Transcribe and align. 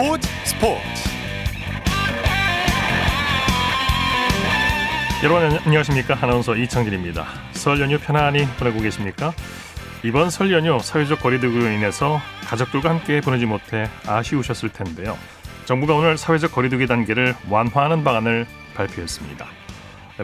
스포츠 0.00 0.28
스포츠 0.46 0.80
여러분 5.22 5.58
안녕하십니까 5.66 6.16
아나운서 6.22 6.56
이창진입니다. 6.56 7.26
설 7.52 7.78
연휴 7.82 7.98
편안히 7.98 8.46
보내고 8.58 8.80
계십니까? 8.80 9.34
이번 10.02 10.30
설 10.30 10.50
연휴 10.52 10.78
사회적 10.78 11.20
거리두기로 11.20 11.70
인해서 11.72 12.18
가족들과 12.46 12.88
함께 12.88 13.20
보내지 13.20 13.44
못해 13.44 13.90
아쉬우셨을 14.06 14.70
텐데요. 14.70 15.18
정부가 15.66 15.94
오늘 15.94 16.16
사회적 16.16 16.52
거리두기 16.52 16.86
단계를 16.86 17.34
완화하는 17.50 18.02
방안을 18.02 18.46
발표했습니다. 18.74 19.46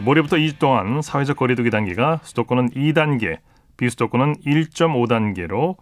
모레부터 0.01 0.37
2주 0.37 0.57
동안 0.57 1.03
사회적 1.03 1.37
거리두기 1.37 1.69
단계가 1.69 2.19
수도권은 2.23 2.71
2단계, 2.71 3.37
비수도권은 3.77 4.37
1.5단계로 4.43 5.75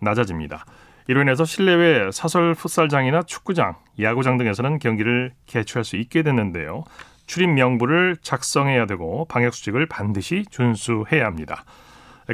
낮아집니다. 0.00 0.64
이로 1.08 1.22
인해서 1.22 1.44
실내외 1.44 2.10
사설 2.12 2.54
풋살장이나 2.54 3.22
축구장, 3.22 3.76
야구장 4.00 4.38
등에서는 4.38 4.78
경기를 4.78 5.32
개최할 5.46 5.84
수 5.84 5.96
있게 5.96 6.22
됐는데요. 6.22 6.84
출입 7.26 7.48
명부를 7.50 8.16
작성해야 8.22 8.86
되고 8.86 9.24
방역 9.26 9.54
수칙을 9.54 9.86
반드시 9.86 10.44
준수해야 10.50 11.24
합니다. 11.24 11.64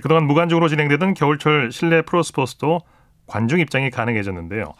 그동안 0.03 0.27
무관중으로 0.27 0.69
진행되던 0.69 1.15
겨울철 1.15 1.73
실내 1.73 2.03
프로스포츠도 2.03 2.81
관중 3.27 3.61
입장이 3.61 3.91
가능해졌는데요. 3.91 4.73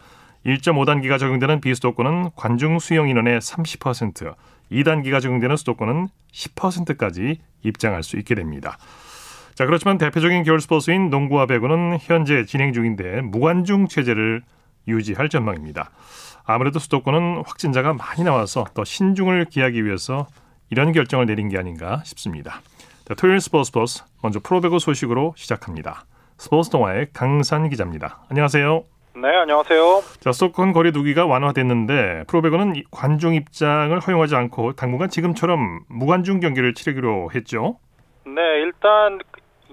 1.5단계가 0.47 1.19
적용되는 1.19 1.61
비수도권은 1.61 2.31
관중 2.37 2.79
수용 2.79 3.09
인원의 3.09 3.41
30%, 3.41 4.35
2단계가 4.71 5.21
적용되는 5.21 5.57
수도권은 5.57 6.09
10%까지 6.33 7.41
입장할 7.63 8.03
수 8.03 8.17
있게 8.17 8.35
됩니다. 8.35 8.79
자, 9.59 9.67
그렇지만 9.67 9.99
대표적인 9.99 10.45
겨울 10.45 10.61
스포츠인 10.61 11.11
농구와 11.11 11.47
배구는 11.47 11.99
현재 12.01 12.45
진행 12.45 12.73
중인데 12.73 13.23
무관중 13.23 13.89
체제를 13.89 14.41
유지할 14.87 15.29
전망입니다. 15.29 15.91
아무래도 16.45 16.79
수도권은 16.79 17.43
확진자가 17.45 17.93
많이 17.93 18.23
나와서 18.23 18.67
더 18.73 18.85
신중을 18.85 19.47
기하기 19.47 19.85
위해서 19.85 20.29
이런 20.71 20.93
결정을 20.93 21.27
내린 21.27 21.49
게 21.49 21.59
아닌가 21.59 22.03
싶습니다. 22.05 22.61
자, 23.05 23.15
토요일 23.15 23.41
스포츠 23.41 23.67
스포츠 23.67 24.05
먼저 24.23 24.39
프로배구 24.39 24.79
소식으로 24.79 25.35
시작합니다. 25.37 26.05
스포츠 26.37 26.71
동화의 26.71 27.09
강산 27.13 27.69
기자입니다. 27.69 28.21
안녕하세요. 28.31 28.85
네, 29.17 29.29
안녕하세요. 29.43 30.03
자, 30.21 30.31
수도권 30.31 30.73
거리 30.73 30.93
두기가 30.93 31.27
완화됐는데 31.27 32.27
프로배구는 32.29 32.75
관중 32.93 33.35
입장을 33.35 33.99
허용하지 33.99 34.37
않고 34.37 34.75
당분간 34.75 35.11
지금처럼 35.11 35.81
무관중 35.89 36.39
경기를 36.39 36.75
치르기로 36.75 37.33
했죠. 37.35 37.81
네, 38.25 38.43
일단 38.63 39.19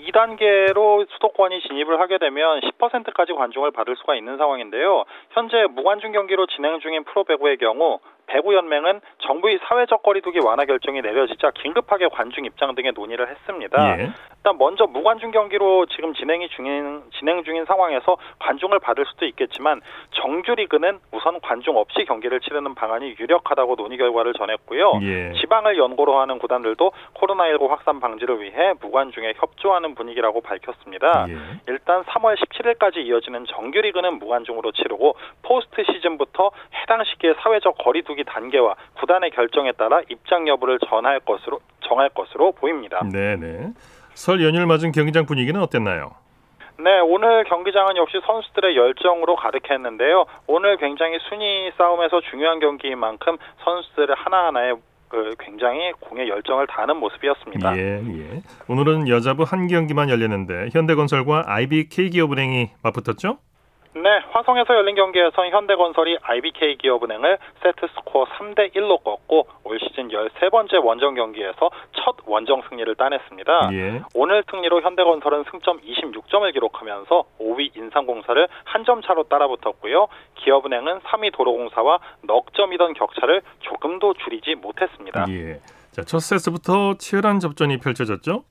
2단계로 0.08 1.10
수도권이 1.12 1.62
진입을 1.62 2.00
하게 2.00 2.18
되면 2.18 2.62
10%까지 2.62 3.34
관중을 3.34 3.72
받을 3.72 3.96
수가 3.96 4.16
있는 4.16 4.38
상황인데요. 4.38 5.06
현재 5.32 5.66
무관중 5.70 6.12
경기로 6.12 6.48
진행 6.48 6.80
중인 6.80 7.04
프로배구의 7.06 7.58
경우 7.58 8.00
배구연맹은 8.28 9.02
정부의 9.20 9.60
사회적 9.68 10.04
거리두기 10.04 10.40
완화 10.40 10.66
결정이 10.66 11.02
내려지자 11.02 11.52
긴급하게 11.52 12.08
관중 12.10 12.46
입장 12.46 12.76
등의 12.76 12.94
논의를 12.94 13.30
했습니다. 13.30 14.00
예. 14.00 14.12
일단 14.46 14.58
먼저 14.58 14.86
무관중 14.86 15.32
경기로 15.32 15.88
지금 15.88 16.14
진행이 16.14 16.50
중인 16.50 17.04
진행 17.18 17.44
중인 17.44 17.66
상황에서 17.66 18.18
관중을 18.40 18.80
받을 18.80 19.06
수도 19.06 19.26
있겠지만 19.26 19.82
정규리그는 20.12 21.00
우선 21.12 21.40
관중 21.42 21.78
없이 21.78 22.06
경기를 22.06 22.40
치르는 22.40 22.76
방안이 22.76 23.16
유력하다고 23.20 23.76
논의 23.76 23.98
결과를 23.98 24.34
전했고요. 24.34 25.00
예. 25.02 25.34
지방을 25.34 25.78
연고로 25.78 26.20
하는 26.20 26.38
구단들도 26.40 26.92
코로나19 27.16 27.70
확산 27.70 28.00
방지를 28.00 28.42
위해 28.42 28.74
무관중에 28.82 29.34
협조하는 29.38 29.96
분위기라고 29.96 30.42
밝혔습니다. 30.42 31.26
예. 31.30 31.36
일단 31.68 32.04
3월 32.04 32.36
17일까지 32.38 32.98
이어지는 32.98 33.46
정규리그는 33.46 34.20
무관중으로 34.20 34.72
치르고 34.72 35.16
포스트 35.42 35.84
시즌부터 35.92 36.52
해당 36.82 37.04
시기의 37.04 37.36
사회적 37.42 37.78
거리두기 37.80 38.15
단계와 38.24 38.76
구단의 39.00 39.32
결정에 39.32 39.72
따라 39.74 40.02
입장 40.10 40.48
여부를 40.48 40.80
전할 40.88 41.20
것으로 41.20 41.60
정할 41.82 42.10
것으로 42.10 42.52
보입니다. 42.54 43.02
네, 43.12 43.36
네. 43.36 43.74
설 44.14 44.42
연휴를 44.44 44.66
맞은 44.66 44.92
경기장 44.92 45.26
분위기는 45.26 45.60
어땠나요? 45.62 46.16
네, 46.78 47.00
오늘 47.00 47.46
경기장은 47.46 47.96
역시 47.98 48.20
선수들의 48.26 48.76
열정으로 48.76 49.36
가득했는데요. 49.36 50.26
오늘 50.48 50.78
굉장히 50.78 51.18
순위 51.30 51.72
싸움에서 51.78 52.22
중요한 52.30 52.60
경기인 52.60 52.98
만큼 52.98 53.38
선수들의 53.64 54.16
하나하나에 54.18 54.74
그 55.08 55.36
굉장히 55.40 55.94
공의 56.00 56.28
열정을 56.28 56.68
다하는 56.68 56.98
모습이었습니다. 56.98 57.78
예, 57.78 58.02
예. 58.06 58.42
오늘은 58.68 59.08
여자부 59.08 59.44
한 59.44 59.68
경기만 59.68 60.10
열렸는데 60.10 60.70
현대건설과 60.74 61.44
IBK 61.46 62.10
기업은행이 62.10 62.72
맞붙었죠? 62.82 63.38
네, 63.96 64.20
화성에서 64.32 64.76
열린 64.76 64.94
경기에선 64.96 65.52
현대건설이 65.52 66.18
IBK 66.22 66.76
기업은행을 66.80 67.38
세트 67.64 67.88
스코어 67.96 68.26
3대 68.26 68.76
1로 68.76 69.02
꺾고 69.02 69.48
올 69.64 69.80
시즌 69.80 70.10
13번째 70.10 70.84
원정 70.84 71.16
경기에서 71.16 71.70
첫 71.94 72.18
원정 72.26 72.64
승리를 72.68 72.94
따냈습니다. 72.96 73.70
예. 73.72 74.02
오늘 74.14 74.44
승리로 74.52 74.82
현대건설은 74.82 75.46
승점 75.50 75.80
26점을 75.80 76.52
기록하면서 76.52 77.24
5위 77.40 77.78
인삼공사를 77.78 78.48
한 78.66 78.86
점 78.86 79.02
차로 79.02 79.24
따라붙었고요. 79.24 80.08
기업은행은 80.36 81.00
3위 81.00 81.34
도로공사와 81.34 81.98
넉 82.24 82.54
점이던 82.54 82.94
격차를 82.94 83.42
조금도 83.62 84.14
줄이지 84.24 84.56
못했습니다. 84.56 85.26
예. 85.30 85.60
자, 85.92 86.04
첫 86.04 86.20
세트부터 86.20 86.96
치열한 87.00 87.40
접전이 87.40 87.80
펼쳐졌죠? 87.80 88.44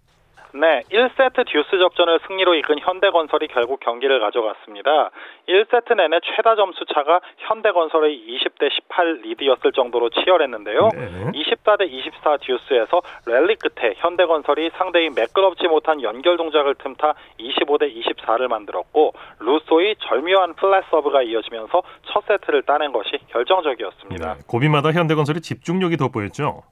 네, 0.55 0.83
1세트 0.89 1.47
듀스 1.47 1.79
접전을 1.79 2.21
승리로 2.29 2.55
이끈 2.55 2.79
현대건설이 2.79 3.49
결국 3.49 3.81
경기를 3.81 4.21
가져갔습니다. 4.21 5.11
1세트 5.49 5.97
내내 5.97 6.21
최다 6.23 6.55
점수 6.55 6.85
차가 6.95 7.21
현대건설의 7.39 8.17
20대 8.17 8.71
18 8.71 9.23
리드였을 9.23 9.73
정도로 9.73 10.11
치열했는데요. 10.11 10.91
네. 10.95 11.33
24대 11.33 11.91
24 11.91 12.37
듀스에서 12.37 13.03
랠리 13.27 13.57
끝에 13.57 13.95
현대건설이 13.97 14.71
상대의 14.79 15.11
매끄럽지 15.11 15.67
못한 15.67 16.01
연결 16.03 16.37
동작을 16.37 16.77
틈타 16.77 17.15
25대 17.41 17.93
24를 17.93 18.47
만들었고 18.47 19.13
루소의 19.41 19.97
절묘한 20.07 20.55
플랫 20.55 20.85
서브가 20.89 21.23
이어지면서 21.23 21.83
첫 22.07 22.25
세트를 22.27 22.63
따낸 22.63 22.93
것이 22.93 23.19
결정적이었습니다. 23.27 24.35
네. 24.35 24.41
고비마다 24.47 24.93
현대건설이 24.93 25.41
집중력이 25.41 25.97
돋보였죠? 25.97 26.63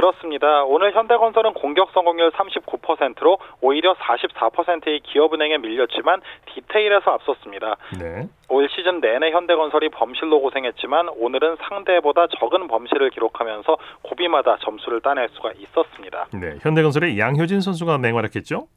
그렇습니다. 0.00 0.64
오늘 0.64 0.94
현대건설은 0.94 1.52
공격 1.52 1.90
성공률 1.92 2.30
39%로 2.30 3.36
오히려 3.60 3.94
44%의 3.96 5.00
기업은행에 5.00 5.58
밀렸지만 5.58 6.22
디테일에서 6.54 7.10
앞섰습니다. 7.10 7.76
네. 7.98 8.26
올 8.48 8.66
시즌 8.70 9.00
내내 9.00 9.30
현대건설이 9.30 9.90
범실로 9.90 10.40
고생했지만 10.40 11.10
오늘은 11.10 11.56
상대보다 11.68 12.28
적은 12.38 12.66
범실을 12.68 13.10
기록하면서 13.10 13.76
고비마다 14.00 14.56
점수를 14.62 15.02
따낼 15.02 15.28
수가 15.32 15.52
있었습니다. 15.58 16.28
네. 16.32 16.56
현대건설의 16.62 17.18
양효진 17.18 17.60
선수가 17.60 17.98
맹활약했죠? 17.98 18.68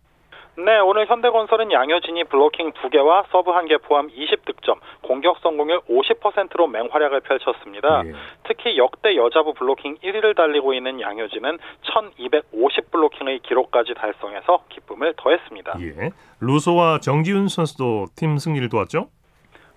네, 0.55 0.77
오늘 0.79 1.07
현대건설은 1.09 1.71
양효진이 1.71 2.25
블로킹 2.25 2.73
2개와 2.73 3.25
서브 3.31 3.51
1개 3.51 3.81
포함 3.81 4.07
20득점, 4.09 4.77
공격 5.01 5.39
성공률 5.39 5.81
50%로 5.89 6.67
맹활약을 6.67 7.21
펼쳤습니다. 7.21 8.03
예. 8.05 8.13
특히 8.47 8.77
역대 8.77 9.15
여자부 9.15 9.53
블로킹 9.55 9.97
1위를 9.97 10.35
달리고 10.35 10.75
있는 10.75 11.01
양효진은 11.01 11.57
1250 11.81 12.91
블로킹의 12.91 13.39
기록까지 13.39 13.95
달성해서 13.95 14.65
기쁨을 14.69 15.15
더했습니다. 15.17 15.79
예. 15.81 16.11
루소와 16.39 16.99
정지윤 16.99 17.47
선수도 17.47 18.05
팀 18.15 18.37
승리를 18.37 18.69
도왔죠? 18.69 19.09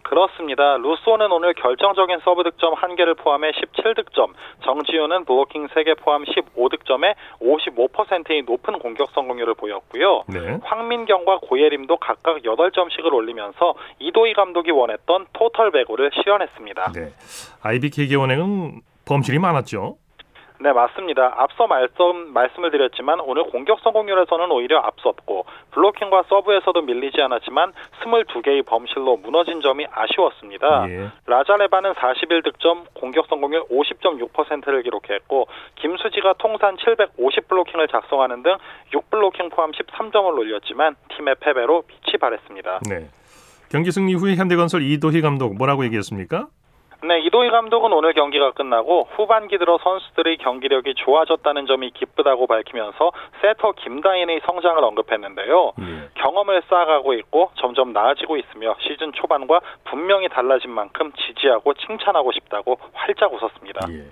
그렇습니다. 0.08 0.76
루소는 0.76 1.32
오늘 1.32 1.52
결정적인 1.54 2.20
서브 2.24 2.44
득점 2.44 2.74
1개를 2.74 3.16
포함해 3.18 3.50
17득점, 3.50 4.32
정지훈은 4.64 5.24
블로킹 5.24 5.66
3개 5.68 5.98
포함 5.98 6.22
15득점에 6.24 7.14
55%의 7.40 8.42
높은 8.42 8.78
공격 8.78 9.10
성공률을 9.10 9.54
보였고요. 9.54 10.22
네. 10.28 10.58
황민경과 10.62 11.38
고예림도 11.42 11.96
각각 11.96 12.38
8점씩을 12.42 13.12
올리면서 13.12 13.74
이도희 13.98 14.34
감독이 14.34 14.70
원했던 14.70 15.26
토털 15.32 15.72
배구를 15.72 16.10
실현했습니다. 16.14 16.92
네. 16.92 17.12
IBK 17.62 18.06
기업은행은 18.06 18.82
범실이 19.06 19.40
많았죠? 19.40 19.96
네, 20.58 20.72
맞습니다. 20.72 21.34
앞서 21.36 21.66
말씀, 21.66 22.32
말씀을 22.32 22.70
드렸지만 22.70 23.20
오늘 23.20 23.44
공격 23.44 23.80
성공률에서는 23.80 24.50
오히려 24.50 24.78
앞섰고 24.78 25.44
블로킹과 25.72 26.24
서브에서도 26.28 26.80
밀리지 26.82 27.20
않았지만 27.20 27.72
22개의 28.02 28.64
범실로 28.64 29.18
무너진 29.18 29.60
점이 29.60 29.86
아쉬웠습니다. 29.90 30.88
예. 30.88 31.10
라자레바는 31.26 31.92
41득점, 31.92 32.86
공격 32.94 33.26
성공률 33.26 33.64
50.6%를 33.64 34.82
기록했고 34.82 35.46
김수지가 35.76 36.34
통산 36.38 36.76
750 36.78 37.48
블로킹을 37.48 37.88
작성하는 37.88 38.42
등 38.42 38.56
6블로킹 38.92 39.50
포함 39.54 39.72
13점을 39.72 40.26
올렸지만 40.38 40.96
팀의 41.16 41.36
패배로 41.40 41.82
빛이 41.82 42.18
발했습니다. 42.18 42.80
네. 42.88 43.08
경기 43.68 43.90
승리 43.90 44.14
후에 44.14 44.36
현대건설 44.36 44.82
이도희 44.82 45.20
감독 45.20 45.56
뭐라고 45.56 45.84
얘기했습니까? 45.84 46.46
네, 47.06 47.20
이도희 47.20 47.50
감독은 47.50 47.92
오늘 47.92 48.14
경기가 48.14 48.50
끝나고 48.50 49.08
후반기 49.14 49.58
들어 49.58 49.78
선수들의 49.78 50.38
경기력이 50.38 50.94
좋아졌다는 50.96 51.66
점이 51.66 51.92
기쁘다고 51.92 52.48
밝히면서 52.48 53.12
세터 53.40 53.72
김다인의 53.72 54.40
성장을 54.44 54.82
언급했는데요. 54.82 55.72
예. 55.78 56.08
경험을 56.14 56.62
쌓아가고 56.68 57.14
있고 57.14 57.50
점점 57.54 57.92
나아지고 57.92 58.38
있으며 58.38 58.74
시즌 58.80 59.12
초반과 59.12 59.60
분명히 59.84 60.28
달라진 60.28 60.72
만큼 60.72 61.12
지지하고 61.12 61.74
칭찬하고 61.74 62.32
싶다고 62.32 62.76
활짝 62.92 63.32
웃었습니다. 63.32 63.86
예. 63.90 64.06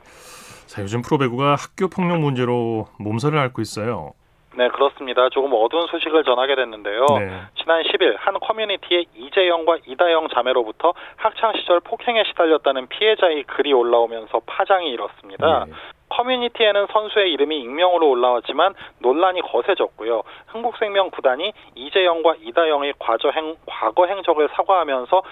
자, 0.67 0.83
요즘 0.83 1.03
프로배구가 1.03 1.57
학교 1.57 1.89
폭력 1.89 2.21
문제로 2.21 2.87
몸살을 3.01 3.37
앓고 3.39 3.61
있어요. 3.61 4.13
네, 4.57 4.69
그렇습니다. 4.69 5.29
조금 5.31 5.53
어두운 5.55 5.87
소식을 5.89 6.25
전하게 6.25 6.55
됐는데요. 6.55 7.07
네. 7.19 7.41
지난 7.61 7.83
10일 7.83 8.17
한 8.19 8.39
커뮤니티에 8.39 9.05
이재영과 9.15 9.79
이다영 9.87 10.29
자매로부터 10.29 10.95
학창 11.17 11.53
시절 11.57 11.81
폭행에 11.81 12.25
시달렸다는 12.25 12.87
피해자의 12.89 13.45
글이 13.45 13.73
올라오면서 13.73 14.41
파장이 14.47 14.91
일었습니다. 14.91 15.67
예. 15.69 15.73
커뮤니티에는 16.09 16.87
선수의 16.93 17.33
이름이 17.33 17.59
익명으로 17.61 18.09
올라왔지만 18.09 18.75
논란이 19.01 19.41
거세졌고요. 19.43 20.23
흥국생명 20.47 21.11
구단이 21.11 21.53
이재영과 21.75 22.37
이다영의 22.41 22.95
과거, 22.99 23.31
행, 23.31 23.57
과거 23.67 24.07
행적을 24.07 24.49
사과하면서 24.55 25.23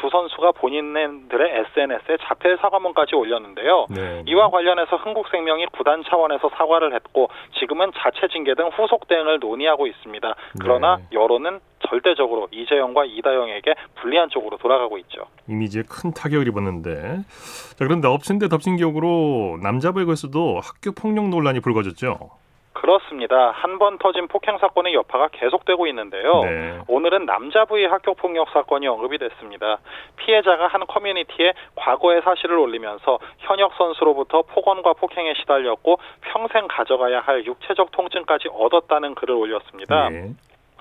두 0.00 0.08
선수가 0.08 0.52
본인들의 0.52 1.64
SNS에 1.72 2.16
자폐 2.22 2.56
사과문까지 2.56 3.14
올렸는데요. 3.14 3.86
네. 3.90 4.22
이와 4.26 4.48
관련해서 4.50 4.96
흥국생명이 4.96 5.66
구단 5.72 6.02
차원에서 6.08 6.50
사과를 6.56 6.94
했고 6.94 7.28
지금은 7.58 7.92
자체 7.96 8.28
징계 8.28 8.54
등 8.54 8.68
후속 8.68 9.06
대응을 9.08 9.38
논의하고 9.40 9.86
있습니다. 9.86 10.34
그러나 10.60 10.96
네. 10.96 11.04
여론은 11.12 11.60
절대적으로 11.88 12.48
이재영과 12.50 13.04
이다영에게 13.04 13.74
불리한 13.96 14.30
쪽으로 14.30 14.56
돌아가고 14.56 14.98
있죠. 14.98 15.24
이미지에 15.48 15.82
큰 15.88 16.12
타격을 16.12 16.46
입었는데 16.48 17.24
자 17.76 17.84
그런데 17.84 18.08
엎친 18.08 18.38
데 18.38 18.48
덮친 18.48 18.76
격으로 18.76 19.58
남자 19.62 19.92
배구에서도 19.92 20.60
학교 20.60 20.92
폭력 20.92 21.28
논란이 21.28 21.60
불거졌죠. 21.60 22.30
그렇습니다. 22.80 23.50
한 23.50 23.78
번 23.78 23.98
터진 23.98 24.26
폭행 24.28 24.58
사건의 24.58 24.94
여파가 24.94 25.28
계속되고 25.32 25.86
있는데요. 25.88 26.42
네. 26.44 26.78
오늘은 26.88 27.24
남자 27.26 27.64
부의 27.66 27.86
학교 27.86 28.14
폭력 28.14 28.48
사건이 28.50 28.86
언급이 28.88 29.16
됐습니다. 29.18 29.78
피해자가 30.16 30.66
한 30.66 30.86
커뮤니티에 30.86 31.52
과거의 31.76 32.20
사실을 32.22 32.58
올리면서 32.58 33.18
현역 33.38 33.72
선수로부터 33.74 34.42
폭언과 34.42 34.94
폭행에 34.94 35.34
시달렸고 35.40 35.98
평생 36.22 36.68
가져가야 36.68 37.20
할 37.20 37.44
육체적 37.46 37.90
통증까지 37.92 38.48
얻었다는 38.52 39.14
글을 39.14 39.34
올렸습니다. 39.34 40.08
예. 40.12 40.30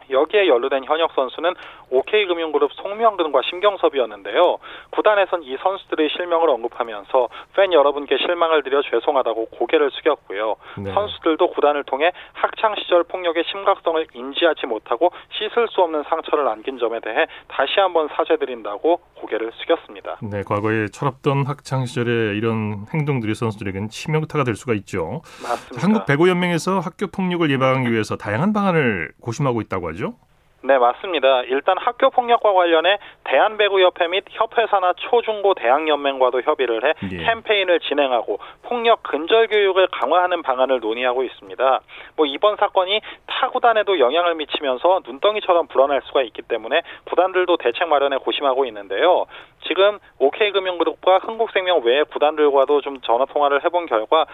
여기에 0.09 0.47
연루된 0.47 0.85
현역 0.85 1.11
선수는 1.13 1.53
OK금융그룹 1.91 2.71
송명근과 2.73 3.41
심경섭이었는데요. 3.49 4.57
구단에선 4.91 5.43
이 5.43 5.57
선수들의 5.61 6.09
실명을 6.15 6.49
언급하면서 6.49 7.29
팬 7.55 7.73
여러분께 7.73 8.17
실망을 8.17 8.63
드려 8.63 8.81
죄송하다고 8.81 9.47
고개를 9.51 9.91
숙였고요. 9.91 10.55
네. 10.77 10.93
선수들도 10.93 11.49
구단을 11.51 11.83
통해 11.83 12.11
학창 12.33 12.75
시절 12.75 13.03
폭력의 13.03 13.43
심각성을 13.51 14.07
인지하지 14.13 14.67
못하고 14.67 15.11
씻을 15.31 15.67
수 15.69 15.81
없는 15.81 16.03
상처를 16.09 16.45
남긴 16.45 16.77
점에 16.77 16.99
대해 16.99 17.25
다시 17.47 17.79
한번 17.79 18.07
사죄드린다고 18.15 18.99
고개를 19.15 19.51
숙였습니다. 19.55 20.17
네, 20.21 20.43
과거에 20.43 20.87
철없던 20.87 21.45
학창 21.45 21.85
시절의 21.85 22.37
이런 22.37 22.85
행동들이 22.93 23.33
선수들에게는 23.35 23.89
치명타가 23.89 24.43
될 24.43 24.55
수가 24.55 24.73
있죠. 24.75 25.21
맞습니다. 25.41 25.85
한국 25.85 26.05
배구 26.05 26.29
연맹에서 26.29 26.79
학교 26.79 27.07
폭력을 27.07 27.49
예방하기 27.49 27.91
위해서 27.91 28.15
다양한 28.15 28.53
방안을 28.53 29.11
고심하고 29.21 29.61
있다고 29.61 29.89
하죠. 29.89 29.98
네, 30.61 30.77
맞습니다. 30.77 31.43
일단 31.43 31.77
학교 31.77 32.09
폭력과 32.09 32.51
관련해 32.51 32.97
대한배구협회 33.23 34.07
및 34.07 34.25
협회사나 34.29 34.93
초중고 34.97 35.53
대학연맹과도 35.53 36.41
협의를 36.41 36.83
해 36.83 36.93
예. 37.11 37.17
캠페인을 37.17 37.79
진행하고 37.79 38.39
폭력 38.63 39.03
근절 39.03 39.47
교육을 39.47 39.87
강화하는 39.87 40.41
방안을 40.41 40.81
논의하고 40.81 41.23
있습니다. 41.23 41.79
뭐 42.17 42.25
이번 42.25 42.57
사건이 42.57 42.99
타 43.27 43.49
구단에도 43.49 43.99
영향을 43.99 44.35
미치면서 44.35 45.01
눈덩이처럼 45.05 45.67
불어날 45.67 46.01
수가 46.05 46.23
있기 46.23 46.41
때문에 46.41 46.81
구단들도 47.05 47.55
대책 47.57 47.87
마련에 47.87 48.17
고심하고 48.17 48.65
있는데요. 48.65 49.27
지금 49.67 49.99
OK금융그룹과 50.17 51.19
흥국생명 51.19 51.83
외의 51.85 52.03
구단들과도 52.05 52.81
좀 52.81 52.99
전화 53.01 53.25
통화를 53.25 53.63
해본 53.63 53.85
결과 53.85 54.25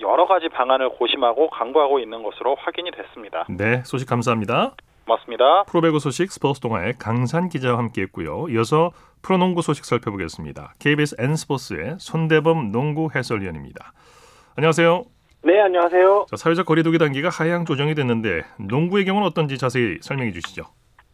여러 0.00 0.26
가지 0.26 0.48
방안을 0.48 0.90
고심하고 0.90 1.50
강구하고 1.50 1.98
있는 2.00 2.22
것으로 2.22 2.56
확인이 2.56 2.90
됐습니다. 2.90 3.46
네, 3.48 3.82
소식 3.84 4.08
감사합니다. 4.08 4.72
고맙습니다. 5.10 5.64
프로배구 5.64 5.98
소식 5.98 6.30
스포츠 6.30 6.60
동아의 6.60 6.94
강산 6.98 7.48
기자와 7.48 7.78
함께했고요. 7.78 8.46
이어서 8.50 8.92
프로농구 9.22 9.62
소식 9.62 9.84
살펴보겠습니다. 9.84 10.74
KBS 10.78 11.16
N스포츠의 11.18 11.96
손대범 11.98 12.70
농구 12.70 13.08
해설위원입니다. 13.14 13.92
안녕하세요. 14.56 15.04
네, 15.42 15.60
안녕하세요. 15.60 16.26
자, 16.28 16.36
사회적 16.36 16.66
거리두기 16.66 16.98
단계가 16.98 17.28
하향 17.28 17.64
조정이 17.64 17.94
됐는데 17.94 18.42
농구의 18.58 19.04
경우는 19.04 19.26
어떤지 19.26 19.58
자세히 19.58 19.98
설명해 20.00 20.32
주시죠. 20.32 20.64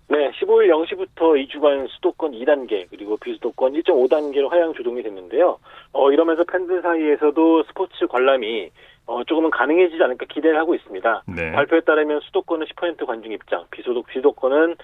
네, 0.09 0.31
15일 0.33 0.69
0시부터 0.71 1.49
2주간 1.49 1.89
수도권 1.89 2.33
2단계 2.33 2.87
그리고 2.91 3.17
비수도권 3.17 3.73
1.5단계로 3.73 4.49
하향 4.51 4.73
조정이 4.75 5.03
됐는데요. 5.03 5.59
어, 5.93 6.13
이러면서 6.13 6.45
팬들 6.45 6.83
사이에서도 6.83 7.65
스포츠 7.65 8.07
관람이 8.07 8.71
어, 9.07 9.23
조금은 9.25 9.51
가능해지지 9.51 10.03
않을까 10.03 10.27
기대를 10.29 10.59
하고 10.59 10.75
있습니다. 10.75 11.23
네. 11.29 11.53
발표에 11.53 11.81
따르면 11.81 12.21
수도권은 12.25 12.67
10% 12.67 13.07
관중 13.07 13.33
입장, 13.33 13.65
비수도, 13.71 14.03
비수도권은 14.03 14.75
30% 14.75 14.79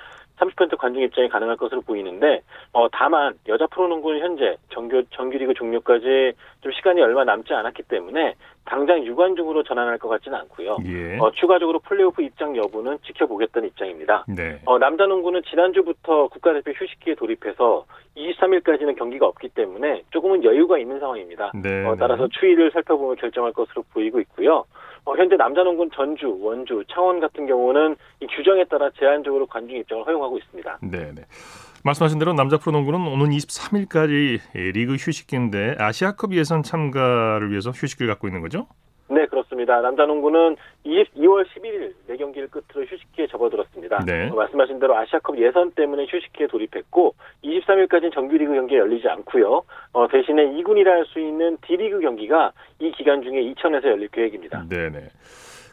관중 0.83 1.03
입장이 1.03 1.29
가능할 1.29 1.57
것으로 1.57 1.81
보이는데, 1.83 2.43
어, 2.73 2.89
다만, 2.91 3.35
여자 3.47 3.67
프로농구는 3.69 4.21
현재 4.21 4.57
정규, 4.71 5.05
정규리그 5.11 5.55
종료까지 5.55 6.33
좀 6.61 6.73
시간이 6.73 7.01
얼마 7.01 7.23
남지 7.23 7.55
않았기 7.55 7.85
때문에, 7.85 8.35
당장 8.65 9.05
유관중으로 9.05 9.63
전환할 9.63 9.99
것 9.99 10.09
같지는 10.09 10.39
않고요. 10.39 10.77
예. 10.87 11.19
어, 11.19 11.31
추가적으로 11.33 11.79
플레이오프 11.81 12.23
입장 12.23 12.57
여부는 12.57 12.99
지켜보겠다는 13.07 13.69
입장입니다. 13.69 14.25
네. 14.29 14.61
어, 14.65 14.79
남자 14.79 15.07
농구는 15.07 15.43
지난주부터 15.49 16.29
국가대표 16.29 16.73
휴식기에 16.73 17.15
돌입해서 17.15 17.85
23일까지는 18.17 18.97
경기가 18.97 19.27
없기 19.27 19.49
때문에 19.51 20.03
조금은 20.11 20.45
여유가 20.45 20.79
있는 20.79 21.01
상황입니다. 21.01 21.53
네. 21.55 21.87
어, 21.87 21.97
따라서 21.97 22.29
추이를 22.29 22.71
살펴보면 22.73 23.17
결정할 23.17 23.53
것으로 23.53 23.85
보이고 23.93 24.21
있고요. 24.21 24.65
어, 25.05 25.17
현재 25.17 25.37
남자 25.37 25.63
농구는 25.63 25.91
전주, 25.95 26.37
원주, 26.41 26.85
창원 26.93 27.19
같은 27.21 27.47
경우는 27.47 27.97
이 28.21 28.27
규정에 28.27 28.65
따라 28.65 28.91
제한적으로 28.99 29.47
관중 29.47 29.79
입장을 29.79 30.07
허용하고 30.07 30.39
있습니다. 30.39 30.79
네, 30.83 31.13
네. 31.13 31.23
말씀하신 31.85 32.21
대로 32.21 32.33
남자 32.33 32.59
프로농구는 32.59 33.09
오는 33.09 33.31
23일까지 33.31 34.39
리그 34.55 34.95
휴식기인데 34.95 35.77
아시아컵 35.79 36.33
예선 36.35 36.63
참가를 36.63 37.51
위해서 37.51 37.71
휴식기를 37.71 38.13
갖고 38.13 38.29
있는 38.29 38.41
거죠? 38.41 38.69
네, 39.09 39.27
그렇습니다. 39.27 39.42
남자 39.81 40.07
농구는 40.07 40.57
20, 40.85 41.15
2월 41.15 41.45
11일 41.47 41.93
네 42.07 42.17
경기를 42.17 42.49
끝으로 42.49 42.87
휴식기에 42.87 43.27
접어들었습니다. 43.29 44.05
네. 44.07 44.31
어, 44.31 44.35
말씀하신 44.35 44.79
대로 44.81 44.97
아시아컵 44.97 45.39
예선 45.39 45.71
때문에 45.73 46.07
휴식기에 46.09 46.47
돌입했고 46.47 47.15
23일까지는 47.45 48.13
정규리그 48.13 48.55
경기가 48.55 48.81
열리지 48.81 49.09
않고요. 49.09 49.63
어, 49.93 50.09
대신에 50.09 50.47
2군이라 50.53 50.87
할 50.87 51.03
수 51.13 51.19
있는 51.19 51.59
D리그 51.67 52.01
경기가 52.01 52.53
이 52.79 52.91
기간 52.93 53.23
중에 53.23 53.41
이천에서 53.43 53.89
열릴 53.89 54.09
계획입니다. 54.09 54.65
네, 54.69 54.89
네. 54.89 55.09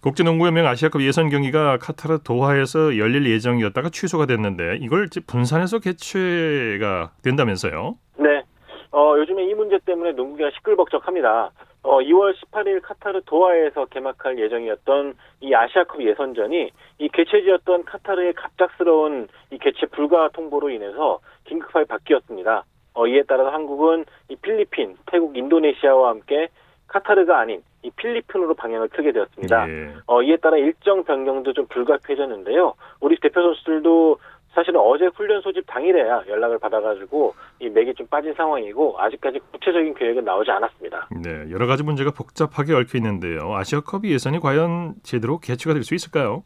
국제농구연맹 0.02 0.66
아시아컵 0.66 1.02
예선 1.04 1.30
경기가 1.30 1.78
카타르 1.78 2.20
도하에서 2.24 2.98
열릴 2.98 3.30
예정이었다가 3.30 3.90
취소가 3.90 4.26
됐는데 4.26 4.78
이걸 4.82 5.08
분산해서 5.28 5.80
개최가 5.80 7.12
된다면서요? 7.24 7.96
네. 8.18 8.44
어, 8.92 9.16
요즘에 9.18 9.44
이 9.44 9.54
문제 9.54 9.78
때문에 9.86 10.14
농구가 10.14 10.50
시끌벅적합니다. 10.56 11.52
어, 11.84 12.00
2월 12.00 12.36
18일 12.36 12.82
카타르 12.82 13.22
도하에서 13.26 13.86
개막할 13.86 14.38
예정이었던 14.38 15.16
이 15.42 15.54
아시아컵 15.54 16.02
예선전이 16.02 16.72
이 17.00 17.10
개최지였던 17.10 17.86
카타르의 17.86 18.34
갑작스러운 18.34 19.28
이 19.52 19.58
개최 19.58 19.86
불가 19.88 20.30
통보로 20.30 20.70
인해서 20.70 21.20
긴급하게 21.46 21.86
바뀌었습니다. 21.86 22.66
어, 22.94 23.08
이에 23.08 23.24
따라서 23.28 23.50
한국은 23.50 24.06
이 24.28 24.36
필리핀, 24.36 24.98
태국, 25.06 25.38
인도네시아와 25.38 26.10
함께 26.10 26.50
카타르가 26.88 27.40
아닌 27.40 27.64
이 27.82 27.92
필리핀으로 27.92 28.56
방향을 28.56 28.90
틀게 28.90 29.14
되었습니다. 29.14 29.70
예. 29.70 29.94
어, 30.06 30.22
이에 30.22 30.36
따라 30.38 30.58
일정 30.58 31.04
변경도 31.06 31.54
좀 31.54 31.66
불가피해졌는데요. 31.68 32.74
우리 33.00 33.18
대표 33.22 33.42
선수들도 33.42 34.18
사실은 34.54 34.80
어제 34.80 35.06
훈련 35.16 35.42
소집 35.42 35.64
당일에야 35.68 36.24
연락을 36.28 36.58
받아가지고 36.60 37.34
이 37.60 37.70
맥이 37.70 37.94
좀 37.94 38.08
빠진 38.08 38.34
상황이고 38.34 38.96
아직까지 39.00 39.40
구체적인 39.52 39.94
계획은 39.94 40.26
나오지 40.26 40.50
않았습니다. 40.52 41.08
네, 41.24 41.52
여러 41.52 41.68
가지 41.68 41.84
문제가 41.84 42.12
복잡하게 42.12 42.74
얽혀 42.74 42.98
있는데요. 42.98 43.54
아시아컵 43.56 44.06
예선이 44.06 44.40
과연 44.40 44.96
제대로 45.04 45.38
개최가 45.40 45.74
될 45.74 45.84
수 45.84 45.96
있을까요? 45.96 46.44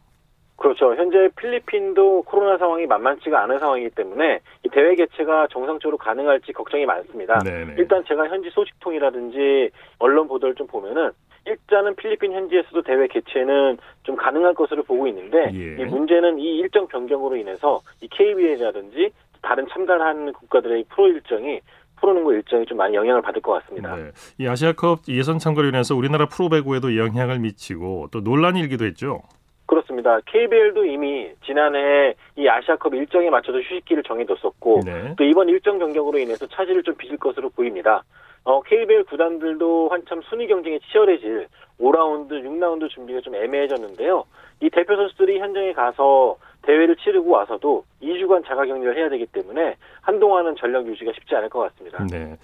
그렇죠. 0.56 0.94
현재 0.94 1.28
필리핀도 1.36 2.22
코로나 2.22 2.56
상황이 2.56 2.86
만만치가 2.86 3.42
않은 3.42 3.58
상황이기 3.58 3.90
때문에 3.90 4.38
이 4.64 4.68
대회 4.68 4.94
개최가 4.94 5.48
정상적으로 5.50 5.98
가능할지 5.98 6.52
걱정이 6.52 6.86
많습니다. 6.86 7.40
네, 7.44 7.64
네. 7.64 7.74
일단 7.76 8.04
제가 8.06 8.28
현지 8.28 8.48
소식통이라든지 8.50 9.70
언론 9.98 10.28
보도를 10.28 10.54
좀 10.54 10.66
보면은 10.68 11.10
일단은 11.46 11.94
필리핀 11.96 12.32
현지에서도 12.32 12.82
대회 12.82 13.06
개최는 13.06 13.78
좀 14.02 14.16
가능할 14.16 14.54
것으로 14.54 14.82
보고 14.82 15.06
있는데 15.08 15.50
예. 15.52 15.82
이 15.82 15.84
문제는 15.84 16.38
이 16.38 16.56
일정 16.56 16.86
변경으로 16.86 17.36
인해서 17.36 17.80
이 18.00 18.08
KBL이라든지 18.08 19.10
다른 19.42 19.66
참가하는 19.68 20.32
국가들의 20.32 20.84
프로 20.88 21.08
일정이 21.08 21.60
프로농구 22.00 22.34
일정이 22.34 22.66
좀 22.66 22.78
많이 22.78 22.94
영향을 22.94 23.22
받을 23.22 23.40
것 23.40 23.52
같습니다. 23.52 23.96
네. 23.96 24.10
이 24.38 24.46
아시아컵 24.46 25.00
예선 25.08 25.38
참가로 25.38 25.68
인해서 25.68 25.94
우리나라 25.94 26.26
프로배구에도 26.26 26.96
영향을 26.96 27.38
미치고 27.38 28.08
또 28.10 28.20
논란이 28.20 28.60
일기도 28.60 28.84
했죠. 28.84 29.22
그렇습니다. 29.66 30.18
KBL도 30.26 30.84
이미 30.84 31.30
지난해 31.44 32.14
이 32.36 32.46
아시아컵 32.46 32.94
일정에 32.94 33.30
맞춰서 33.30 33.58
휴식기를 33.58 34.02
정해뒀었고 34.02 34.80
네. 34.84 35.14
또 35.16 35.24
이번 35.24 35.48
일정 35.48 35.78
변경으로 35.78 36.18
인해서 36.18 36.46
차질을 36.46 36.82
좀 36.82 36.94
빚을 36.96 37.16
것으로 37.16 37.48
보입니다. 37.50 38.02
어, 38.44 38.60
KBL 38.62 39.04
구단들도 39.04 39.88
한참 39.90 40.20
순위 40.28 40.46
경쟁이 40.46 40.78
치열해질 40.80 41.48
5라운드, 41.80 42.30
6라운드 42.30 42.88
준비가 42.90 43.20
좀 43.20 43.34
애매해졌는데요. 43.34 44.24
이 44.60 44.70
대표 44.70 44.94
선수들이 44.96 45.40
현장에 45.40 45.72
가서 45.72 46.36
대회를 46.62 46.96
치르고 46.96 47.30
와서도 47.30 47.84
2주간 48.02 48.46
자가 48.46 48.64
격리를 48.64 48.96
해야 48.96 49.08
되기 49.08 49.26
때문에 49.26 49.76
한동안은 50.02 50.56
전력 50.56 50.86
유지가 50.86 51.12
쉽지 51.14 51.34
않을 51.36 51.48
것 51.48 51.60
같습니다. 51.60 52.04
네. 52.10 52.36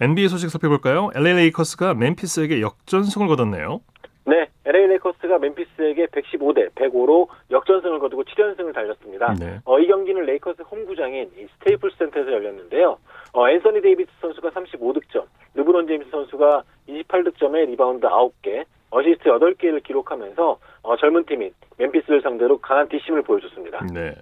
NBA 0.00 0.28
소식 0.28 0.48
살펴볼까요? 0.50 1.10
LA 1.14 1.34
레이커스가 1.34 1.94
멤피스에게 1.94 2.60
역전승을 2.60 3.28
거뒀네요. 3.28 3.80
네, 4.28 4.46
LA 4.66 4.88
레이커스가 4.88 5.38
멤피스에게 5.38 6.04
115대 6.08 6.74
105로 6.74 7.28
역전승을 7.50 7.98
거두고 7.98 8.24
7연승을 8.24 8.74
달렸습니다. 8.74 9.32
네. 9.40 9.58
어, 9.64 9.78
이 9.78 9.86
경기는 9.86 10.22
레이커스 10.22 10.60
홈구장인 10.70 11.30
이 11.38 11.46
스테이플스 11.54 11.96
센터에서 11.96 12.30
열렸는데요. 12.32 12.98
어, 13.32 13.48
앤서니 13.48 13.80
데이비스 13.80 14.10
선수가 14.20 14.50
35득점, 14.50 15.24
르브론 15.54 15.86
제임스 15.86 16.10
선수가 16.10 16.62
28득점에 16.88 17.68
리바운드 17.68 18.06
9개, 18.06 18.64
어시스트 18.90 19.30
8개를 19.30 19.82
기록하면서 19.82 20.58
어, 20.82 20.96
젊은 20.96 21.24
팀인 21.24 21.50
멤피스를 21.78 22.20
상대로 22.20 22.58
강한 22.58 22.86
뒷심을 22.88 23.22
보여줬습니다. 23.22 23.86
네. 23.94 24.14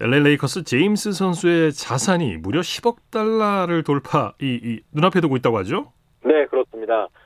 LA 0.00 0.22
레이커스 0.22 0.62
제임스 0.62 1.10
선수의 1.10 1.72
자산이 1.72 2.36
무려 2.36 2.60
10억 2.60 2.98
달러를 3.10 3.82
돌파 3.82 4.32
이, 4.40 4.60
이 4.62 4.80
눈앞에 4.92 5.20
두고 5.20 5.36
있다고 5.36 5.58
하죠? 5.58 5.92
네, 6.22 6.46
그렇습니다. 6.46 6.57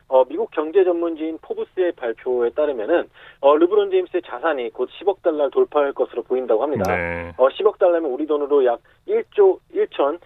어, 0.09 0.25
미국 0.25 0.51
경제 0.51 0.85
전문지인 0.85 1.39
포브스의 1.41 1.93
발표에 1.93 2.51
따르면은 2.51 3.09
어, 3.41 3.57
르브론 3.57 3.91
제임스의 3.91 4.23
자산이 4.27 4.71
곧 4.71 4.91
10억 5.01 5.23
달러를 5.23 5.51
돌파할 5.51 5.93
것으로 5.93 6.23
보인다고 6.23 6.63
합니다. 6.63 6.85
네. 6.95 7.33
어, 7.37 7.49
10억 7.49 7.79
달러면 7.79 8.11
우리 8.11 8.27
돈으로 8.27 8.65
약 8.65 8.81
1조 9.09 9.59
1천 9.75 10.19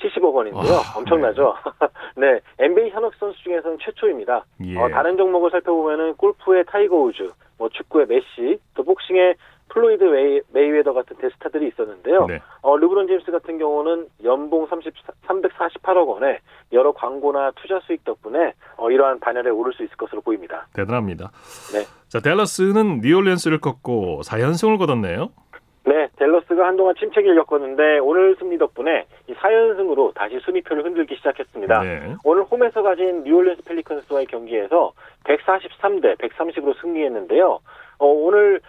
70억 0.00 0.32
원인데요. 0.32 0.72
와, 0.72 0.80
엄청나죠? 0.96 1.54
네. 2.16 2.40
NBA 2.58 2.90
현역 2.90 3.14
선수 3.14 3.38
중에서는 3.42 3.78
최초입니다. 3.80 4.44
예. 4.64 4.78
어, 4.78 4.88
다른 4.88 5.16
종목을 5.16 5.50
살펴보면은 5.50 6.14
골프의 6.14 6.64
타이거 6.66 6.96
우즈, 6.96 7.30
뭐 7.58 7.68
축구의 7.68 8.06
메시, 8.06 8.58
또 8.74 8.84
복싱의 8.84 9.34
플로이드 9.68 10.02
웨이, 10.04 10.40
메이웨더 10.52 10.92
같은 10.92 11.16
대스타들이 11.18 11.68
있었는데요. 11.68 12.26
네. 12.26 12.40
어, 12.62 12.76
르브론 12.76 13.06
제임스 13.06 13.30
같은 13.30 13.58
경우는 13.58 14.08
연봉 14.24 14.66
30, 14.66 14.94
348억 15.26 16.08
원에 16.08 16.38
여러 16.72 16.92
광고나 16.92 17.52
투자 17.56 17.78
수익 17.80 18.04
덕분에 18.04 18.54
어, 18.76 18.90
이러한 18.90 19.20
반열에 19.20 19.50
오를 19.50 19.72
수 19.74 19.84
있을 19.84 19.96
것으로 19.96 20.22
보입니다. 20.22 20.66
대단합니다. 20.72 21.30
네. 21.72 21.84
자, 22.08 22.20
댈러스는 22.20 23.00
뉴올리언스를 23.00 23.60
꺾고 23.60 24.22
4연승을 24.24 24.78
거뒀네요. 24.78 25.30
네, 25.88 26.08
댈러스가 26.16 26.66
한동안 26.66 26.94
침체기를 26.96 27.34
겪었는데 27.36 27.98
오늘 28.00 28.36
승리 28.38 28.58
덕분에 28.58 29.06
이 29.26 29.32
4연승으로 29.32 30.12
다시 30.14 30.38
순위표를 30.44 30.84
흔들기 30.84 31.16
시작했습니다. 31.16 31.80
네. 31.82 32.14
오늘 32.24 32.42
홈에서 32.44 32.82
가진 32.82 33.24
뉴올리언스 33.24 33.62
펠리컨스와의 33.62 34.26
경기에서 34.26 34.92
143대 35.24 36.18
130으로 36.18 36.78
승리했는데요. 36.80 37.60
어, 37.98 38.06
오늘 38.06 38.60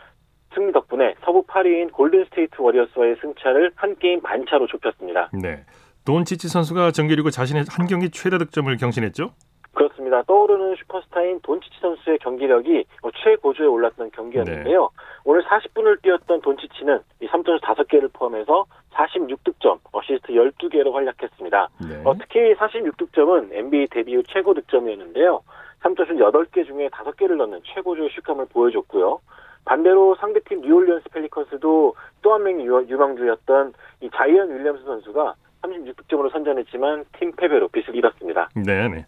승리 0.56 0.72
덕분에 0.72 1.16
서부 1.26 1.44
8위인 1.44 1.92
골든스테이트 1.92 2.56
워리어스와의 2.58 3.18
승차를 3.22 3.72
한 3.76 3.96
게임 3.98 4.22
반차로 4.22 4.68
좁혔습니다. 4.68 5.30
네. 5.34 5.66
돈치치 6.06 6.48
선수가 6.48 6.92
정규리그 6.92 7.32
자신의 7.32 7.66
한 7.70 7.86
경기 7.86 8.10
최다 8.10 8.38
득점을 8.38 8.76
경신했죠? 8.78 9.32
그렇습니다. 9.74 10.24
떠오르는 10.24 10.76
슈퍼스타인 10.76 11.40
돈치치 11.42 11.80
선수의 11.80 12.18
경기력이 12.20 12.84
뭐 13.02 13.12
최고조에 13.24 13.68
올랐던 13.68 14.12
경기였는데요. 14.12 14.90
오늘 15.24 15.44
40분을 15.44 16.02
뛰었던 16.02 16.42
돈치치는 16.42 17.00
이 17.22 17.28
3점슛 17.28 17.62
5개를 17.62 18.12
포함해서 18.14 18.66
46득점, 18.94 19.80
어시스트 19.92 20.34
12개로 20.34 20.92
활약했습니다. 20.94 21.70
네. 21.88 22.02
어, 22.04 22.14
특히 22.20 22.54
46득점은 22.56 23.54
NBA 23.54 23.88
데뷔 23.92 24.16
후 24.16 24.24
최고 24.28 24.54
득점이었는데요. 24.54 25.42
3점슛 25.84 26.18
8개 26.18 26.66
중에 26.66 26.90
5개를 26.90 27.38
넣는 27.38 27.62
최고조의 27.74 28.10
슛감을 28.16 28.48
보여줬고요. 28.52 29.20
반대로 29.66 30.16
상대팀 30.16 30.62
뉴올리언스 30.62 31.10
펠리컨스도 31.10 31.96
또 32.22 32.34
한 32.34 32.44
명의 32.44 32.66
유- 32.66 32.86
유망주였던 32.90 33.74
이 34.02 34.10
자이언 34.14 34.50
윌리엄스 34.58 34.84
선수가 34.84 35.36
36득점으로 35.62 36.32
선전했지만 36.32 37.06
팀 37.18 37.32
패배로 37.34 37.68
빚을 37.68 37.96
잃었습니다. 37.96 38.50
네, 38.56 38.88
네. 38.88 39.06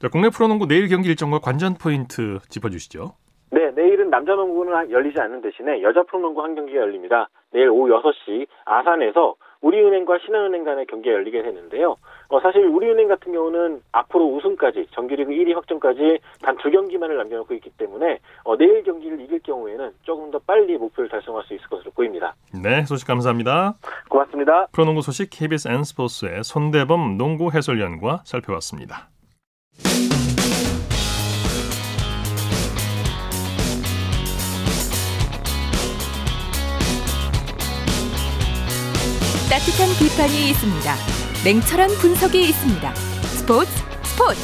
자, 0.00 0.08
국내 0.08 0.30
프로농구 0.30 0.66
내일 0.66 0.88
경기 0.88 1.10
일정과 1.10 1.40
관전 1.40 1.74
포인트 1.74 2.38
짚어주시죠. 2.48 3.12
네, 3.52 3.70
내일은 3.72 4.08
남자 4.10 4.32
농구는 4.34 4.90
열리지 4.90 5.20
않는 5.20 5.42
대신에 5.42 5.82
여자 5.82 6.02
프로농구 6.04 6.42
한 6.42 6.54
경기가 6.54 6.78
열립니다. 6.80 7.28
내일 7.52 7.68
오후 7.68 7.88
6시 7.90 8.46
아산에서 8.64 9.34
우리은행과 9.60 10.18
신한은행 10.24 10.64
간의 10.64 10.86
경기가 10.86 11.14
열리게 11.16 11.42
되는데요. 11.42 11.96
어, 12.28 12.40
사실 12.40 12.64
우리은행 12.64 13.08
같은 13.08 13.32
경우는 13.32 13.82
앞으로 13.92 14.24
우승까지 14.36 14.86
정규리그 14.92 15.32
1위 15.32 15.52
확정까지 15.54 16.20
단 16.42 16.56
두 16.56 16.70
경기만을 16.70 17.16
남겨놓고 17.18 17.52
있기 17.54 17.70
때문에 17.76 18.20
어, 18.44 18.56
내일 18.56 18.82
경기를 18.84 19.20
이길 19.20 19.40
경우에는 19.40 19.90
조금 20.04 20.30
더 20.30 20.38
빨리 20.38 20.78
목표를 20.78 21.10
달성할 21.10 21.44
수 21.44 21.52
있을 21.54 21.66
것으로 21.68 21.90
보입니다. 21.90 22.34
네, 22.62 22.84
소식 22.86 23.06
감사합니다. 23.06 23.74
고맙습니다. 24.08 24.68
프로농구 24.72 25.02
소식 25.02 25.28
KBS 25.30 25.68
N스포츠의 25.68 26.42
손대범 26.44 27.18
농구 27.18 27.50
해설위원과 27.52 28.22
살펴봤습니다. 28.24 29.08
따뜻한 39.50 39.88
비판이 39.98 40.50
있습니다. 40.50 40.94
냉철한 41.44 41.90
분석이 42.00 42.40
있습니다. 42.40 42.94
스포츠 42.94 43.70
스포츠 44.04 44.40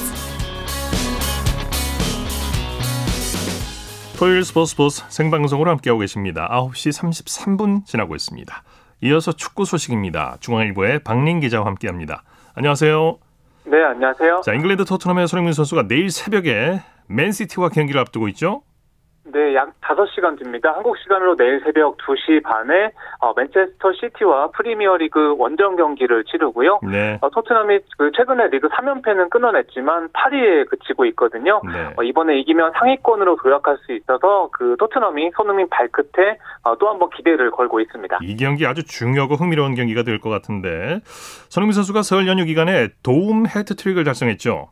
토요일 4.18 4.44
스포츠 4.44 4.70
스포츠 4.70 5.02
생방송으로 5.08 5.70
함께하고 5.70 6.00
계십니다. 6.00 6.48
9시 6.50 6.90
33분 6.90 7.84
지나고 7.84 8.16
있습니다. 8.16 8.62
이어서 9.02 9.32
축구 9.32 9.64
소식입니다. 9.64 10.38
중앙일보의 10.40 11.00
박린 11.04 11.40
기자와 11.40 11.66
함께합니다. 11.66 12.24
안녕하세요. 12.54 13.25
네, 13.68 13.82
안녕하세요. 13.82 14.42
자, 14.44 14.52
잉글랜드 14.54 14.84
토트넘의 14.84 15.26
손흥민 15.26 15.52
선수가 15.52 15.88
내일 15.88 16.10
새벽에 16.10 16.80
맨시티와 17.08 17.70
경기를 17.70 18.00
앞두고 18.00 18.28
있죠? 18.28 18.62
네, 19.32 19.54
약 19.54 19.72
5시간 19.80 20.38
뒤입니다. 20.38 20.72
한국 20.74 20.96
시간으로 20.98 21.36
내일 21.36 21.60
새벽 21.64 21.96
2시 21.98 22.42
반에 22.42 22.90
어, 23.20 23.32
맨체스터 23.36 23.92
시티와 23.94 24.50
프리미어리그 24.52 25.36
원정 25.38 25.76
경기를 25.76 26.24
치르고요. 26.24 26.80
네. 26.90 27.18
어, 27.20 27.30
토트넘이 27.30 27.78
그 27.98 28.10
최근에 28.16 28.48
리그 28.48 28.68
3연패는 28.68 29.30
끊어냈지만 29.30 30.08
8위에 30.10 30.68
그치고 30.68 31.04
있거든요. 31.06 31.60
네. 31.72 31.92
어, 31.96 32.02
이번에 32.02 32.38
이기면 32.40 32.72
상위권으로 32.78 33.36
도약할 33.42 33.78
수 33.86 33.92
있어서 33.92 34.48
그 34.52 34.76
토트넘이 34.78 35.30
손흥민 35.36 35.68
발끝에 35.70 36.38
어, 36.64 36.76
또한 36.78 36.98
번 36.98 37.10
기대를 37.10 37.50
걸고 37.50 37.80
있습니다. 37.80 38.18
이 38.22 38.36
경기 38.36 38.66
아주 38.66 38.84
중요하고 38.86 39.34
흥미로운 39.34 39.74
경기가 39.74 40.02
될 40.02 40.16
것 40.16 40.30
같은데 40.30 41.00
손흥민 41.50 41.72
선수가 41.74 42.00
설 42.02 42.26
연휴 42.26 42.44
기간에 42.46 42.88
도움 43.02 43.44
해트트릭을 43.46 44.02
달성했죠. 44.04 44.70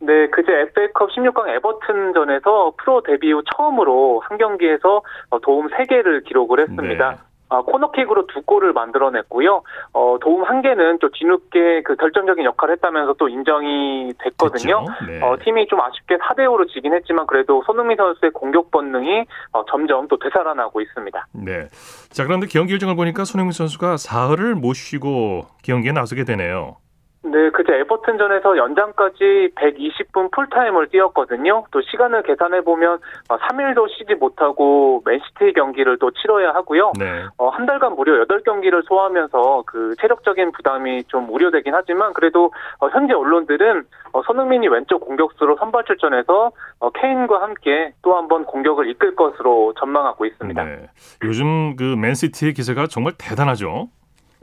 네, 0.00 0.28
그제 0.28 0.52
FA컵 0.52 1.10
16강 1.10 1.48
에버튼전에서 1.48 2.74
프로 2.76 3.02
데뷔 3.02 3.32
후 3.32 3.42
처음으로 3.56 4.20
한 4.20 4.38
경기에서 4.38 5.02
어, 5.30 5.38
도움 5.40 5.68
3개를 5.68 6.24
기록을 6.24 6.60
했습니다. 6.60 7.10
네. 7.10 7.16
아, 7.48 7.62
코너킥으로 7.62 8.26
두 8.26 8.42
골을 8.42 8.72
만들어냈고요. 8.72 9.62
어, 9.92 10.16
도움 10.20 10.42
한 10.42 10.62
개는 10.62 10.98
또 10.98 11.08
뒤늦게 11.10 11.82
그 11.82 11.94
결정적인 11.96 12.44
역할을 12.44 12.74
했다면서 12.74 13.14
또 13.14 13.28
인정이 13.28 14.12
됐거든요. 14.18 14.84
네. 15.06 15.22
어, 15.22 15.36
팀이 15.42 15.68
좀 15.68 15.80
아쉽게 15.80 16.16
4대 16.16 16.40
5로 16.40 16.68
지긴 16.68 16.92
했지만 16.94 17.26
그래도 17.26 17.62
손흥민 17.64 17.96
선수의 17.96 18.32
공격 18.32 18.70
본능이 18.70 19.24
어, 19.52 19.64
점점 19.70 20.08
또 20.08 20.18
되살아나고 20.18 20.80
있습니다. 20.80 21.26
네. 21.32 21.68
자, 22.10 22.24
그런데 22.24 22.48
경기 22.48 22.72
일정을 22.72 22.96
보니까 22.96 23.24
손흥민 23.24 23.52
선수가 23.52 23.96
사흘을 23.96 24.56
못 24.56 24.74
쉬고 24.74 25.46
경기에 25.62 25.92
나서게 25.92 26.24
되네요. 26.24 26.78
네, 27.30 27.50
그제 27.50 27.72
에버튼전에서 27.80 28.56
연장까지 28.56 29.50
120분 29.54 30.30
풀타임을 30.32 30.88
뛰었거든요. 30.88 31.64
또 31.70 31.80
시간을 31.80 32.22
계산해 32.22 32.62
보면 32.62 32.98
3일도 33.28 33.88
쉬지 33.90 34.14
못하고 34.14 35.02
맨시티 35.04 35.52
경기를 35.54 35.98
또 35.98 36.10
치러야 36.10 36.50
하고요. 36.54 36.92
네. 36.98 37.24
어, 37.38 37.48
한 37.48 37.66
달간 37.66 37.94
무려 37.94 38.24
8경기를 38.26 38.86
소화하면서 38.86 39.64
그 39.66 39.94
체력적인 40.00 40.52
부담이 40.52 41.04
좀 41.04 41.28
우려되긴 41.30 41.74
하지만 41.74 42.12
그래도 42.12 42.52
어, 42.80 42.88
현재 42.88 43.14
언론들은 43.14 43.84
어, 44.12 44.22
손흥민이 44.22 44.68
왼쪽 44.68 45.00
공격수로 45.00 45.56
선발 45.58 45.84
출전해서 45.84 46.52
어, 46.80 46.90
케인과 46.90 47.40
함께 47.42 47.92
또 48.02 48.16
한 48.16 48.26
번 48.28 48.44
공격을 48.44 48.88
이끌 48.90 49.14
것으로 49.14 49.72
전망하고 49.78 50.26
있습니다. 50.26 50.64
네. 50.64 50.88
요즘 51.22 51.76
그 51.76 51.94
맨시티의 51.96 52.54
기세가 52.54 52.86
정말 52.88 53.12
대단하죠. 53.18 53.88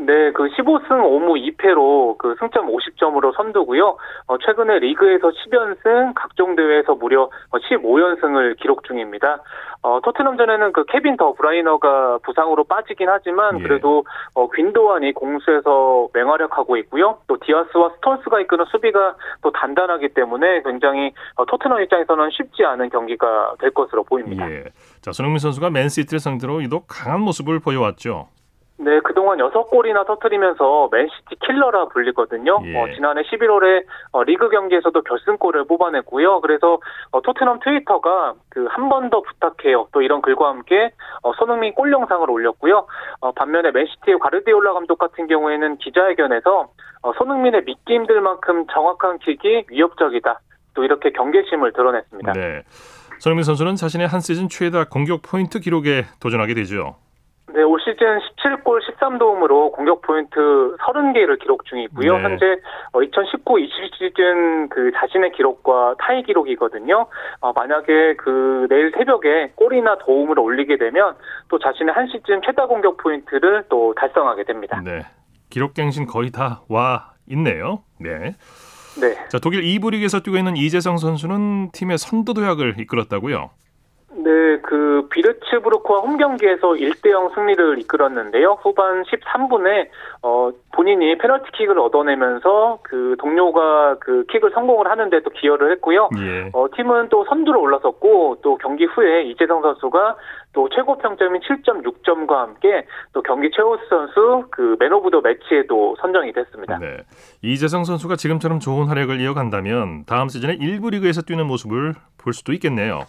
네, 0.06 0.32
그 0.32 0.48
15승 0.50 0.90
5무 0.90 1.58
2패로 1.58 2.18
그 2.18 2.36
승점 2.40 2.68
50점으로 2.68 3.36
선두고요. 3.36 3.98
어, 4.28 4.38
최근에 4.38 4.80
리그에서 4.80 5.30
10연승, 5.30 6.14
각종 6.16 6.56
대회에서 6.56 6.96
무려 6.96 7.30
15연승을 7.52 8.58
기록 8.60 8.84
중입니다. 8.84 9.42
어, 9.84 10.00
토트넘전에는 10.02 10.72
그 10.72 10.86
케빈 10.86 11.18
더 11.18 11.34
브라이너가 11.34 12.20
부상으로 12.24 12.64
빠지긴 12.64 13.10
하지만 13.10 13.60
예. 13.60 13.64
그래도 13.64 14.06
어, 14.34 14.48
귄도안이 14.58 15.12
공수에서 15.14 16.08
맹활약하고 16.14 16.78
있고요. 16.78 17.18
또 17.28 17.38
디아스와 17.38 17.92
스톤스가 17.96 18.40
이끄는 18.42 18.66
수비가 18.72 19.16
또 19.42 19.52
단단하기 19.52 20.10
때문에 20.10 20.64
굉장히 20.64 21.12
어, 21.36 21.46
토트넘 21.46 21.82
입장에서는 21.82 22.30
쉽지 22.32 22.64
않은 22.64 22.90
경기가 22.90 23.56
될 23.60 23.72
것으로 23.72 24.04
보입니다. 24.04 24.50
예. 24.50 24.64
자, 25.02 25.12
손흥민 25.12 25.40
선수가 25.40 25.70
맨시티를 25.70 26.20
상대로 26.20 26.64
유독 26.64 26.86
강한 26.88 27.20
모습을 27.20 27.60
보여왔죠. 27.60 28.30
네, 28.84 29.00
그동안 29.02 29.38
6골이나 29.40 30.06
터뜨리면서 30.06 30.90
맨시티 30.92 31.36
킬러라 31.46 31.86
불리거든요. 31.90 32.60
예. 32.66 32.78
어, 32.78 32.94
지난해 32.94 33.22
11월에 33.24 33.84
어, 34.12 34.24
리그 34.24 34.50
경기에서도 34.50 35.02
결승골을 35.02 35.66
뽑아냈고요. 35.68 36.42
그래서 36.42 36.80
어, 37.12 37.22
토트넘 37.22 37.60
트위터가 37.62 38.34
그 38.50 38.68
한 38.68 38.90
번 38.90 39.10
더 39.10 39.22
부탁해요. 39.22 39.88
또 39.92 40.02
이런 40.02 40.22
글과 40.22 40.50
함께 40.50 40.92
어, 41.22 41.34
손흥민 41.34 41.74
골 41.74 41.92
영상을 41.92 42.30
올렸고요. 42.30 42.86
어, 43.22 43.32
반면에 43.32 43.72
맨시티의 43.72 44.20
가르디올라 44.20 44.74
감독 44.74 44.98
같은 44.98 45.28
경우에는 45.28 45.78
기자회견에서 45.78 46.68
어, 47.04 47.14
손흥민의 47.18 47.64
믿기 47.66 47.94
힘들 47.94 48.22
만큼 48.22 48.66
정확한 48.68 49.20
킥이 49.20 49.66
위협적이다. 49.70 50.40
또 50.74 50.84
이렇게 50.84 51.12
경계심을 51.12 51.74
드러냈습니다. 51.74 52.34
네. 52.34 52.64
손흥민 53.20 53.44
선수는 53.44 53.76
자신의 53.76 54.08
한 54.08 54.20
시즌 54.20 54.50
최다 54.50 54.86
공격 54.86 55.22
포인트 55.22 55.60
기록에 55.60 56.06
도전하게 56.20 56.56
되죠. 56.56 56.96
네, 57.54 57.62
올 57.62 57.80
시즌 57.82 57.96
17골 58.20 58.82
13도움으로 58.98 59.72
공격 59.74 60.02
포인트 60.02 60.36
30개를 60.80 61.40
기록 61.40 61.66
중이고요. 61.66 62.18
네. 62.18 62.24
현재 62.24 62.46
2019-20 62.94 63.70
시즌 63.98 64.70
그 64.70 64.92
자신의 64.96 65.32
기록과 65.34 65.96
타이 66.00 66.24
기록이거든요. 66.24 67.06
어, 67.42 67.54
만약에 67.54 68.16
그 68.16 68.66
내일 68.70 68.92
새벽에 68.98 69.52
골이나 69.56 69.98
도움을 70.00 70.40
올리게 70.40 70.78
되면 70.78 71.16
또 71.50 71.60
자신의 71.60 71.94
한 71.94 72.08
시즌 72.08 72.42
최다 72.44 72.66
공격 72.66 72.98
포인트를 72.98 73.66
또 73.70 73.94
달성하게 73.96 74.46
됩니다. 74.46 74.82
네. 74.84 75.02
기록 75.50 75.76
갱신 75.76 76.08
거의 76.08 76.32
다 76.32 76.62
와 76.70 77.12
있네요. 77.28 77.84
네. 78.00 78.36
네. 79.00 79.16
자, 79.30 79.38
독일 79.40 79.62
2부 79.62 79.92
리그에서 79.92 80.20
뛰고 80.22 80.38
있는 80.38 80.58
이재성 80.58 80.98
선수는 80.98 81.72
팀의 81.72 81.98
선두 81.98 82.34
도약을 82.34 82.76
이끌었다고요. 82.80 83.52
네, 84.16 84.58
그 84.62 85.08
비르츠부르크와 85.10 86.02
홈 86.02 86.18
경기에서 86.18 86.74
1대0 86.74 87.34
승리를 87.34 87.80
이끌었는데요. 87.80 88.60
후반 88.62 89.04
13분에 89.04 89.88
어 90.22 90.52
본인이 90.72 91.18
페널티킥을 91.18 91.80
얻어내면서 91.80 92.80
그 92.84 93.16
동료가 93.20 93.96
그 94.00 94.26
킥을 94.30 94.52
성공을 94.52 94.90
하는데 94.90 95.20
또 95.22 95.30
기여를 95.32 95.72
했고요. 95.74 96.10
예. 96.20 96.50
어 96.54 96.68
팀은 96.76 97.10
또 97.10 97.26
선두로 97.26 97.60
올라섰고 97.60 98.38
또 98.44 98.58
경기 98.58 98.86
후에 98.86 99.24
이재성 99.24 99.62
선수가 99.62 100.16
또 100.54 100.70
최고 100.70 100.98
평점인 101.00 101.42
7.6점과 101.42 102.30
함께 102.34 102.86
또 103.14 103.24
경기 103.24 103.50
최우수 103.52 103.84
선수 103.90 104.46
그 104.52 104.78
Man 104.80 104.92
of 104.92 105.12
the 105.12 105.22
Match에도 105.22 105.96
선정이 106.02 106.34
됐습니다. 106.34 106.78
네. 106.78 106.98
이재성 107.42 107.84
선수가 107.86 108.16
지금처럼 108.16 108.60
좋은 108.60 108.88
활약을 108.88 109.20
이어간다면 109.22 110.06
다음 110.06 110.28
시즌에 110.30 110.58
1부 110.58 110.92
리그에서 110.92 111.22
뛰는 111.22 111.46
모습을 111.48 111.94
볼 112.18 112.34
수도 112.34 112.54
있겠네요. 112.54 113.02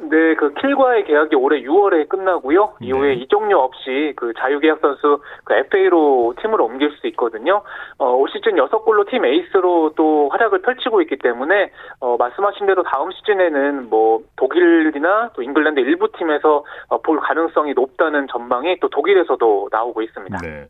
네, 0.00 0.34
그 0.34 0.54
킬과의 0.54 1.04
계약이 1.04 1.36
올해 1.36 1.60
6월에 1.62 2.08
끝나고요. 2.08 2.76
네. 2.80 2.86
이후에 2.86 3.14
이적료 3.14 3.58
없이 3.58 4.14
그 4.16 4.32
자유계약 4.38 4.80
선수 4.80 5.20
그 5.44 5.54
FA로 5.54 6.34
팀을 6.40 6.64
옮길 6.64 6.90
수 6.98 7.06
있거든요. 7.08 7.62
어, 7.98 8.10
올 8.12 8.28
시즌 8.30 8.52
6골로 8.52 9.08
팀 9.10 9.24
에이스로 9.24 9.92
또 9.94 10.30
활약을 10.30 10.62
펼치고 10.62 11.02
있기 11.02 11.18
때문에 11.18 11.70
어, 12.00 12.16
말씀하신 12.16 12.66
대로 12.66 12.82
다음 12.82 13.10
시즌에는 13.12 13.90
뭐 13.90 14.22
독일이나 14.36 15.30
또 15.34 15.42
잉글랜드 15.42 15.80
일부 15.80 16.10
팀에서 16.12 16.64
어, 16.88 17.02
볼 17.02 17.20
가능성이 17.20 17.74
높다는 17.74 18.26
전망이 18.28 18.78
또 18.80 18.88
독일에서도 18.88 19.68
나오고 19.70 20.02
있습니다. 20.02 20.38
네. 20.38 20.66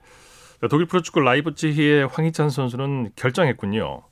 자, 0.60 0.68
독일 0.68 0.86
프로축구 0.86 1.20
라이프치히의 1.20 2.06
황희찬 2.06 2.50
선수는 2.50 3.10
결장했군요. 3.16 4.02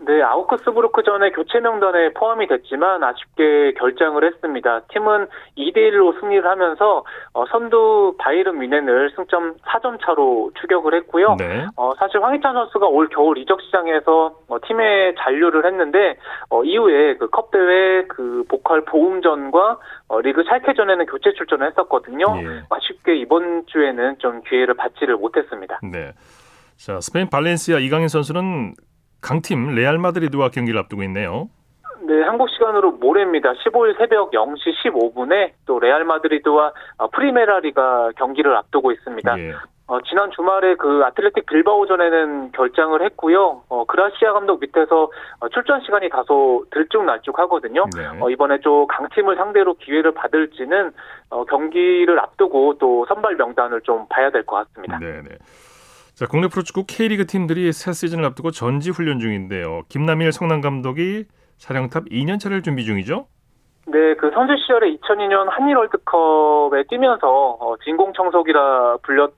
네, 0.00 0.22
아우크스부르크 0.22 1.02
전에 1.04 1.30
교체 1.30 1.60
명단에 1.60 2.12
포함이 2.14 2.48
됐지만 2.48 3.02
아쉽게 3.02 3.74
결장을 3.78 4.22
했습니다. 4.24 4.80
팀은 4.88 5.28
2대1로 5.56 6.18
승리를 6.20 6.44
하면서 6.44 7.04
어, 7.32 7.46
선두 7.46 8.16
바이른 8.18 8.58
뮌헨을 8.58 9.12
승점 9.14 9.54
4점 9.58 10.04
차로 10.04 10.50
추격을 10.60 10.94
했고요. 10.94 11.36
네. 11.38 11.66
어, 11.76 11.92
사실 11.98 12.22
황희찬 12.22 12.54
선수가 12.54 12.86
올 12.86 13.08
겨울 13.08 13.38
이적 13.38 13.62
시장에서 13.62 14.36
어, 14.48 14.56
팀에 14.66 15.14
잔류를 15.18 15.64
했는데 15.64 16.16
어, 16.50 16.64
이후에 16.64 17.16
그 17.16 17.30
컵대회 17.30 18.06
그 18.08 18.44
포칼 18.48 18.84
보훔전과 18.84 19.78
어, 20.08 20.20
리그 20.20 20.42
샬케전에는 20.42 21.06
교체 21.06 21.32
출전을 21.32 21.68
했었거든요. 21.68 22.26
예. 22.38 22.62
아쉽게 22.68 23.16
이번 23.16 23.64
주에는 23.66 24.18
좀 24.18 24.42
기회를 24.42 24.74
받지를 24.74 25.16
못했습니다. 25.16 25.80
네. 25.82 26.12
자, 26.76 27.00
스페인 27.00 27.30
발렌시아 27.30 27.78
이강인 27.78 28.08
선수는 28.08 28.74
강팀 29.24 29.74
레알 29.74 29.96
마드리드와 29.98 30.50
경기를 30.50 30.78
앞두고 30.80 31.02
있네요. 31.04 31.48
네, 32.06 32.20
한국 32.22 32.50
시간으로 32.50 32.92
모레입니다. 32.92 33.54
15일 33.54 33.96
새벽 33.96 34.30
0시 34.32 34.74
15분에 34.84 35.52
또 35.64 35.78
레알 35.80 36.04
마드리드와 36.04 36.72
어, 36.98 37.08
프리메라리가 37.08 38.10
경기를 38.18 38.54
앞두고 38.54 38.92
있습니다. 38.92 39.38
예. 39.38 39.52
어, 39.86 40.00
지난 40.02 40.30
주말에 40.30 40.74
그 40.76 41.02
아틀레틱 41.04 41.46
빌바오전에는 41.46 42.52
결장을 42.52 43.02
했고요. 43.02 43.62
어, 43.68 43.84
그라시아 43.86 44.34
감독 44.34 44.60
밑에서 44.60 45.10
어, 45.40 45.48
출전 45.48 45.80
시간이 45.80 46.10
다소 46.10 46.66
들쭉날쭉하거든요. 46.70 47.86
네. 47.96 48.06
어, 48.20 48.28
이번에 48.28 48.60
좀 48.60 48.86
강팀을 48.86 49.36
상대로 49.36 49.74
기회를 49.74 50.12
받을지는 50.12 50.92
어, 51.30 51.44
경기를 51.46 52.18
앞두고 52.20 52.76
또 52.78 53.06
선발 53.08 53.36
명단을 53.36 53.80
좀 53.82 54.06
봐야 54.08 54.30
될 54.30 54.44
것 54.44 54.56
같습니다. 54.56 54.98
네, 54.98 55.22
네. 55.22 55.36
자, 56.14 56.26
국내 56.26 56.46
프로축구 56.46 56.84
K리그 56.86 57.26
팀들이 57.26 57.72
새 57.72 57.92
시즌을 57.92 58.24
앞두고 58.26 58.52
전지 58.52 58.90
훈련 58.90 59.18
중인데요. 59.18 59.82
김남일 59.88 60.30
성남 60.30 60.60
감독이 60.60 61.24
사령탑 61.58 62.04
2년 62.04 62.38
차를 62.38 62.62
준비 62.62 62.84
중이죠. 62.84 63.26
네, 63.86 64.14
그 64.14 64.30
선수 64.32 64.56
시절에 64.56 64.96
2002년 64.96 65.48
한일 65.50 65.76
월드컵에 65.76 66.84
뛰면서 66.88 67.56
어, 67.60 67.76
진공청소기라 67.84 68.98
불렸 69.02 69.32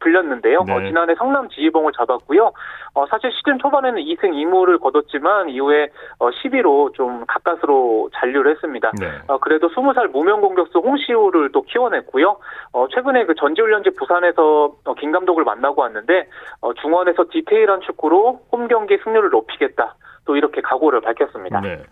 불렸는데요. 0.00 0.62
네. 0.64 0.72
어, 0.72 0.80
지난해 0.80 1.14
성남 1.16 1.48
지휘봉을 1.48 1.92
잡았고요. 1.96 2.52
어, 2.94 3.06
사실 3.06 3.30
시즌 3.32 3.58
초반에는 3.58 4.00
2승 4.02 4.30
2무를 4.30 4.80
거뒀지만 4.80 5.48
이후에 5.48 5.88
어, 6.18 6.30
10위로 6.30 6.94
좀 6.94 7.24
가까스로 7.26 8.10
잔류를 8.14 8.52
했습니다. 8.52 8.92
네. 8.98 9.10
어, 9.26 9.38
그래도 9.38 9.68
20살 9.68 10.10
무명 10.10 10.40
공격수 10.40 10.78
홍시우를 10.78 11.52
또 11.52 11.62
키워냈고요. 11.62 12.36
어, 12.72 12.88
최근에 12.88 13.24
그 13.26 13.34
전지훈련지 13.34 13.90
부산에서 13.98 14.76
어, 14.84 14.94
김 14.94 15.12
감독을 15.12 15.44
만나고 15.44 15.82
왔는데 15.82 16.28
어, 16.60 16.74
중원에서 16.74 17.26
디테일한 17.30 17.80
축구로 17.80 18.42
홈 18.52 18.68
경기 18.68 18.98
승률을 19.02 19.30
높이겠다. 19.30 19.96
또 20.26 20.36
이렇게 20.36 20.60
각오를 20.60 21.00
밝혔습니다. 21.00 21.60
네. 21.60 21.82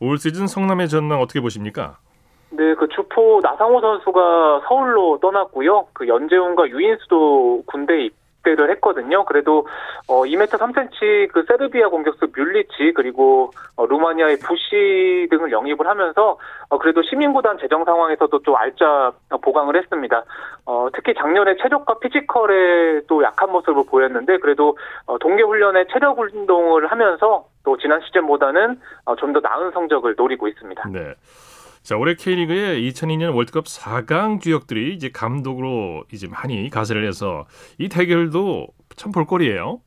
올 0.00 0.18
시즌 0.18 0.46
성남의 0.46 0.88
전망 0.88 1.20
어떻게 1.20 1.40
보십니까? 1.40 1.98
네, 2.54 2.74
그 2.74 2.86
주포 2.88 3.40
나상호 3.42 3.80
선수가 3.80 4.62
서울로 4.68 5.18
떠났고요. 5.20 5.86
그 5.94 6.06
연재훈과 6.06 6.68
유인수도 6.68 7.62
군대에 7.66 8.10
입대를 8.42 8.70
했거든요. 8.72 9.24
그래도 9.24 9.66
어 10.08 10.22
2m 10.22 10.46
3cm 10.48 11.32
그 11.32 11.44
세르비아 11.48 11.88
공격수 11.88 12.28
뮬리치 12.36 12.92
그리고 12.94 13.52
어, 13.76 13.86
루마니아의 13.86 14.38
부시 14.40 15.28
등을 15.30 15.50
영입을 15.52 15.86
하면서 15.86 16.36
어 16.68 16.78
그래도 16.78 17.02
시민구단 17.02 17.56
재정 17.58 17.84
상황에서도 17.84 18.42
좀 18.42 18.56
알짜 18.56 19.12
보강을 19.42 19.76
했습니다. 19.76 20.24
어 20.66 20.88
특히 20.92 21.14
작년에 21.14 21.56
체력과 21.62 22.00
피지컬에 22.00 23.02
또 23.08 23.22
약한 23.22 23.50
모습을 23.50 23.84
보였는데 23.88 24.38
그래도 24.38 24.76
어 25.06 25.16
동계 25.18 25.42
훈련에 25.42 25.86
체력 25.92 26.18
운동을 26.18 26.90
하면서 26.90 27.46
또 27.64 27.78
지난 27.78 28.00
시즌보다는 28.02 28.78
어 29.06 29.14
좀 29.16 29.32
더 29.32 29.40
나은 29.40 29.70
성적을 29.70 30.16
노리고 30.18 30.48
있습니다. 30.48 30.88
네. 30.88 31.14
자, 31.82 31.96
올해 31.96 32.14
K리그의 32.14 32.88
2002년 32.90 33.34
월드컵 33.34 33.64
4강 33.64 34.40
주역들이 34.40 34.94
이제 34.94 35.10
감독으로 35.12 36.04
이제 36.12 36.28
많이 36.28 36.70
가세를 36.70 37.06
해서 37.06 37.44
이 37.78 37.88
대결도 37.88 38.68
참 38.94 39.10
볼거리예요. 39.10 39.80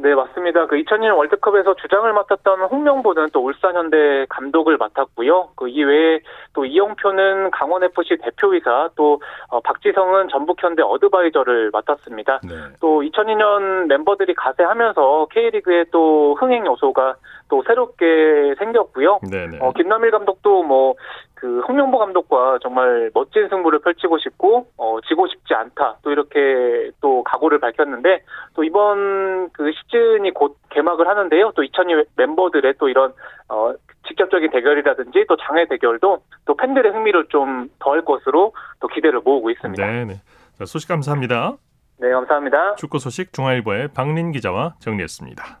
네, 0.00 0.14
맞습니다. 0.14 0.66
그 0.66 0.76
2002년 0.76 1.16
월드컵에서 1.16 1.74
주장을 1.74 2.12
맡았던 2.12 2.60
홍명보는 2.60 3.30
또 3.32 3.44
울산현대 3.44 4.26
감독을 4.28 4.76
맡았고요. 4.76 5.48
그 5.56 5.68
이외에 5.68 6.20
또 6.52 6.64
이영표는 6.64 7.50
강원FC 7.50 8.18
대표이사, 8.22 8.90
또 8.94 9.20
어, 9.48 9.60
박지성은 9.60 10.28
전북현대 10.28 10.82
어드바이저를 10.82 11.70
맡았습니다. 11.72 12.40
네. 12.44 12.54
또 12.80 13.00
2002년 13.00 13.86
멤버들이 13.86 14.34
가세하면서 14.34 15.28
K리그에 15.32 15.86
또 15.90 16.36
흥행 16.38 16.66
요소가 16.66 17.16
또 17.48 17.62
새롭게 17.66 18.54
생겼고요. 18.58 19.20
네, 19.30 19.46
네. 19.46 19.58
어, 19.60 19.72
김남일 19.72 20.10
감독도 20.10 20.62
뭐, 20.62 20.94
그, 21.34 21.60
홍명보 21.60 21.98
감독과 21.98 22.58
정말 22.62 23.10
멋진 23.14 23.48
승부를 23.48 23.80
펼치고 23.80 24.18
싶고, 24.18 24.66
어, 24.76 24.98
지고 25.08 25.26
싶지 25.28 25.54
않다. 25.54 25.98
또 26.02 26.10
이렇게 26.10 26.90
또 27.00 27.22
각오를 27.24 27.58
밝혔는데 27.60 28.22
또 28.54 28.64
이번 28.64 29.50
그 29.52 29.70
시즌이 29.72 30.32
곧 30.32 30.56
개막을 30.70 31.08
하는데요. 31.08 31.52
또 31.54 31.62
2002 31.62 32.04
멤버들의 32.16 32.74
또 32.78 32.88
이런 32.88 33.12
어 33.48 33.72
직접적인 34.06 34.50
대결이라든지 34.50 35.26
또 35.28 35.36
장애 35.36 35.66
대결도 35.66 36.22
또 36.44 36.56
팬들의 36.56 36.92
흥미를 36.92 37.26
좀 37.28 37.68
더할 37.78 38.04
것으로 38.04 38.52
또 38.80 38.88
기대를 38.88 39.20
모으고 39.20 39.50
있습니다. 39.50 39.86
네, 39.86 40.04
네. 40.04 40.14
자, 40.58 40.64
소식 40.64 40.88
감사합니다. 40.88 41.56
네, 42.00 42.10
감사합니다. 42.10 42.76
축구 42.76 42.98
소식 42.98 43.32
중앙일보의 43.32 43.88
박린 43.94 44.32
기자와 44.32 44.76
정리했습니다. 44.80 45.60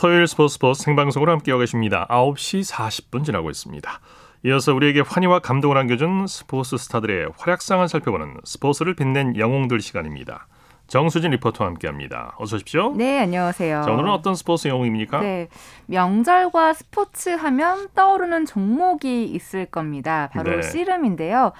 토요일 0.00 0.26
스포츠 0.26 0.54
스포츠 0.54 0.82
생방송으로 0.84 1.30
함께하고 1.30 1.60
계십니다. 1.60 2.06
9시 2.08 2.66
40분 2.66 3.22
지나고 3.22 3.50
있습니다. 3.50 4.00
이어서 4.46 4.72
우리에게 4.72 5.00
환희와 5.00 5.40
감동을 5.40 5.76
안겨준 5.76 6.26
스포츠 6.26 6.78
스타들의 6.78 7.32
활약상을 7.36 7.86
살펴보는 7.86 8.38
스포츠를 8.42 8.96
빛낸 8.96 9.36
영웅들 9.36 9.82
시간입니다. 9.82 10.46
정수진 10.86 11.32
리포터와 11.32 11.68
함께합니다. 11.68 12.34
어서 12.38 12.56
오십시오. 12.56 12.94
네, 12.96 13.20
안녕하세요. 13.20 13.82
자, 13.82 13.92
오늘은 13.92 14.10
어떤 14.10 14.34
스포츠 14.34 14.68
영웅입니까? 14.68 15.20
네, 15.20 15.48
명절과 15.84 16.72
스포츠 16.72 17.28
하면 17.28 17.88
떠오르는 17.94 18.46
종목이 18.46 19.24
있을 19.26 19.66
겁니다. 19.66 20.30
바로 20.32 20.56
네. 20.56 20.62
씨름인데요. 20.62 21.52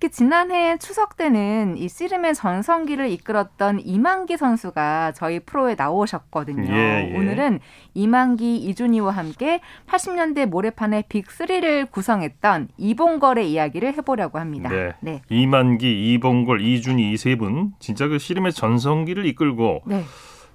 특히 0.00 0.10
지난해 0.12 0.76
추석 0.78 1.16
때는 1.16 1.76
이 1.76 1.88
씨름의 1.88 2.36
전성기를 2.36 3.10
이끌었던 3.10 3.80
이만기 3.80 4.36
선수가 4.36 5.10
저희 5.16 5.40
프로에 5.40 5.74
나오셨거든요. 5.76 6.72
예, 6.72 7.10
예. 7.12 7.16
오늘은 7.16 7.58
이만기, 7.94 8.58
이준희와 8.58 9.10
함께 9.10 9.60
80년대 9.88 10.46
모래판의 10.46 11.02
빅3를 11.08 11.90
구성했던 11.90 12.68
이봉걸의 12.76 13.50
이야기를 13.50 13.94
해보려고 13.94 14.38
합니다. 14.38 14.68
네. 14.70 14.92
네. 15.00 15.22
이만기, 15.30 16.12
이봉골, 16.14 16.60
이준희 16.60 17.10
이 17.12 17.14
세 17.16 17.34
분 17.34 17.72
진짜 17.80 18.06
그 18.06 18.18
씨름의 18.18 18.52
전성기를 18.52 19.26
이끌고 19.26 19.82
네. 19.86 20.04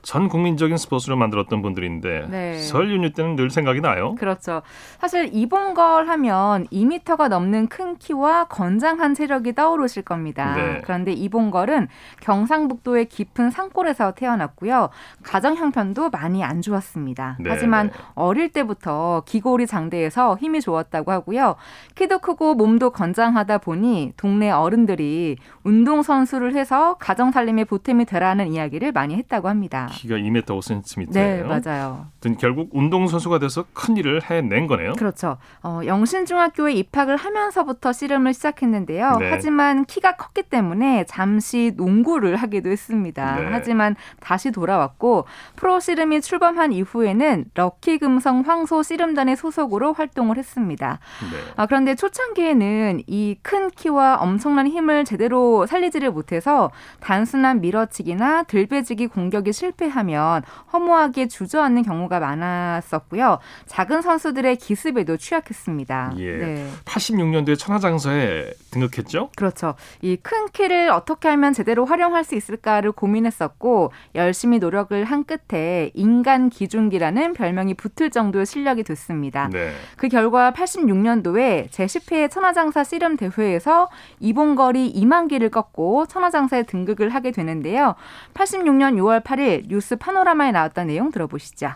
전 0.03 0.27
국민적인 0.27 0.75
스포츠를 0.75 1.15
만들었던 1.15 1.61
분들인데 1.61 2.27
네. 2.29 2.59
설 2.59 2.93
연휴 2.93 3.11
때는 3.13 3.37
늘 3.37 3.49
생각이 3.49 3.79
나요. 3.79 4.15
그렇죠. 4.15 4.61
사실 4.99 5.29
이봉걸 5.31 6.09
하면 6.09 6.67
2미터가 6.67 7.29
넘는 7.29 7.67
큰 7.67 7.95
키와 7.95 8.45
건장한 8.45 9.13
체력이 9.13 9.55
떠오르실 9.55 10.03
겁니다. 10.03 10.55
네. 10.55 10.81
그런데 10.83 11.13
이봉걸은 11.13 11.87
경상북도의 12.19 13.05
깊은 13.05 13.49
산골에서 13.49 14.11
태어났고요. 14.11 14.89
가정 15.23 15.55
형편도 15.55 16.09
많이 16.09 16.43
안 16.43 16.61
좋았습니다. 16.61 17.37
네, 17.39 17.49
하지만 17.49 17.87
네. 17.87 17.93
어릴 18.15 18.51
때부터 18.51 19.23
기골이 19.25 19.67
장대해서 19.67 20.35
힘이 20.35 20.59
좋았다고 20.59 21.13
하고요. 21.13 21.55
키도 21.95 22.19
크고 22.19 22.55
몸도 22.55 22.89
건장하다 22.89 23.59
보니 23.59 24.13
동네 24.17 24.51
어른들이 24.51 25.37
운동 25.63 26.01
선수를 26.01 26.55
해서 26.55 26.95
가정 26.99 27.31
살림에 27.31 27.63
보탬이 27.63 28.03
되라는 28.03 28.51
이야기를 28.51 28.91
많이 28.91 29.15
했다고 29.15 29.47
합니다. 29.47 29.87
키가 29.93 30.15
2m 30.17 30.43
5cm예요. 30.45 31.11
네, 31.11 31.43
맞아요. 31.43 32.07
결국 32.39 32.69
운동 32.73 33.07
선수가 33.07 33.39
돼서 33.39 33.65
큰 33.73 33.97
일을 33.97 34.21
해낸 34.23 34.67
거네요. 34.67 34.93
그렇죠. 34.93 35.37
어, 35.61 35.81
영신중학교에 35.85 36.73
입학을 36.73 37.15
하면서부터 37.17 37.93
씨름을 37.93 38.33
시작했는데요. 38.33 39.17
네. 39.19 39.29
하지만 39.29 39.85
키가 39.85 40.15
컸기 40.15 40.43
때문에 40.43 41.05
잠시 41.07 41.73
농구를 41.75 42.35
하기도 42.37 42.69
했습니다. 42.69 43.35
네. 43.35 43.47
하지만 43.51 43.95
다시 44.19 44.51
돌아왔고 44.51 45.25
프로 45.55 45.79
씨름이 45.79 46.21
출범한 46.21 46.71
이후에는 46.71 47.45
럭키 47.53 47.97
금성 47.99 48.41
황소 48.41 48.83
씨름단의 48.83 49.35
소속으로 49.35 49.93
활동을 49.93 50.37
했습니다. 50.37 50.99
네. 51.31 51.37
아, 51.55 51.65
그런데 51.65 51.95
초창기에는 51.95 53.01
이 53.07 53.35
큰 53.43 53.69
키와 53.69 54.17
엄청난 54.21 54.67
힘을 54.67 55.03
제대로 55.05 55.65
살리지를 55.65 56.11
못해서 56.11 56.71
단순한 57.01 57.61
밀어치기나 57.61 58.43
들배지기 58.43 59.07
공격이 59.07 59.51
실패 59.53 59.82
하면 59.87 60.43
허무하게 60.71 61.27
주저앉는 61.27 61.83
경우가 61.83 62.19
많았었고요. 62.19 63.39
작은 63.67 64.01
선수들의 64.01 64.55
기습에도 64.57 65.17
취약했습니다. 65.17 66.13
예. 66.17 66.37
네. 66.37 66.69
86년도에 66.85 67.57
천하장사에 67.57 68.51
등극했죠. 68.71 69.29
그렇죠. 69.35 69.75
이 70.01 70.17
큰 70.23 70.47
키를 70.51 70.89
어떻게 70.89 71.27
하면 71.27 71.53
제대로 71.53 71.85
활용할 71.85 72.23
수 72.23 72.35
있을까를 72.35 72.93
고민했었고 72.93 73.91
열심히 74.15 74.57
노력을 74.59 75.03
한 75.03 75.25
끝에 75.25 75.91
인간 75.93 76.49
기중기라는 76.49 77.33
별명이 77.33 77.73
붙을 77.75 78.09
정도의 78.09 78.45
실력이 78.45 78.83
됐습니다. 78.83 79.49
네. 79.51 79.71
그 79.97 80.07
결과 80.07 80.51
86년도에 80.51 81.69
제10회 81.69 82.31
천하장사 82.31 82.83
씨름 82.83 83.17
대회에서 83.17 83.89
이봉걸이 84.19 84.87
이만기를 84.87 85.49
꺾고 85.49 86.05
천하장사에 86.07 86.63
등극을 86.63 87.09
하게 87.09 87.31
되는데요. 87.31 87.95
86년 88.33 88.95
6월 88.95 89.23
8일 89.23 89.69
뉴스 89.73 89.95
파노라마에 89.95 90.51
나왔던 90.51 90.85
내용 90.85 91.11
들어보시죠. 91.11 91.71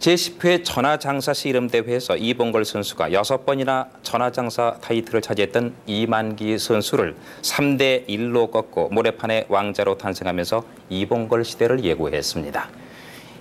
제10회 0.00 0.64
천하장사 0.64 1.32
씨름대회에서 1.32 2.16
이봉걸 2.16 2.64
선수가 2.64 3.12
여섯 3.12 3.46
번이나 3.46 3.86
천하장사 4.02 4.78
타이틀을 4.80 5.22
차지했던 5.22 5.76
이만기 5.86 6.58
선수를 6.58 7.14
3대 7.42 8.08
1로 8.08 8.50
꺾고 8.50 8.88
모래판의 8.88 9.46
왕자로 9.48 9.96
탄생하면서 9.96 10.64
이봉걸 10.88 11.44
시대를 11.44 11.84
예고했습니다. 11.84 12.68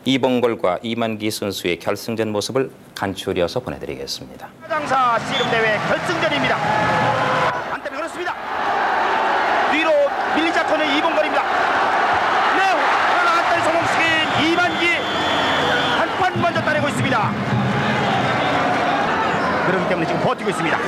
이봉걸과 0.05 0.77
이만기 0.83 1.31
선수의 1.31 1.79
결승전 1.79 2.31
모습을 2.31 2.69
간추려서 2.93 3.61
보내드리겠습니다. 3.61 4.49
장사 4.69 5.17
씨름대회 5.17 5.77
결승전입니다. 5.87 7.73
안대를 7.73 7.97
걸었습니다. 7.97 8.50
때문에 19.91 20.07
지금 20.07 20.21
버티고 20.21 20.49
있습니다. 20.51 20.77
네, 20.77 20.83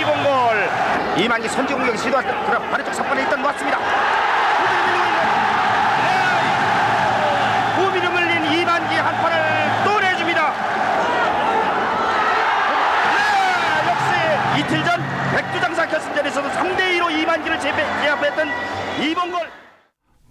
이봉걸. 0.00 0.70
이만기 1.16 1.48
선제 1.48 1.74
공격이 1.74 1.96
시도할 1.96 2.26
때 2.26 2.34
그럼 2.44 2.68
반대쪽 2.70 2.92
3번에 2.94 3.18
일단 3.18 3.40
놓았습니다. 3.40 3.78
후미를 7.76 8.10
물린 8.10 8.44
이만기 8.52 8.96
한 8.96 9.16
판을 9.22 9.84
또 9.84 10.00
내줍니다. 10.00 10.52
네, 13.14 13.20
역시 13.86 14.60
이틀 14.60 14.84
전 14.84 15.00
백두장사 15.36 15.86
결승전에서도 15.86 16.48
3대2로 16.48 17.12
이만기를 17.12 17.60
제압했던 17.60 18.50
이봉걸. 18.98 19.47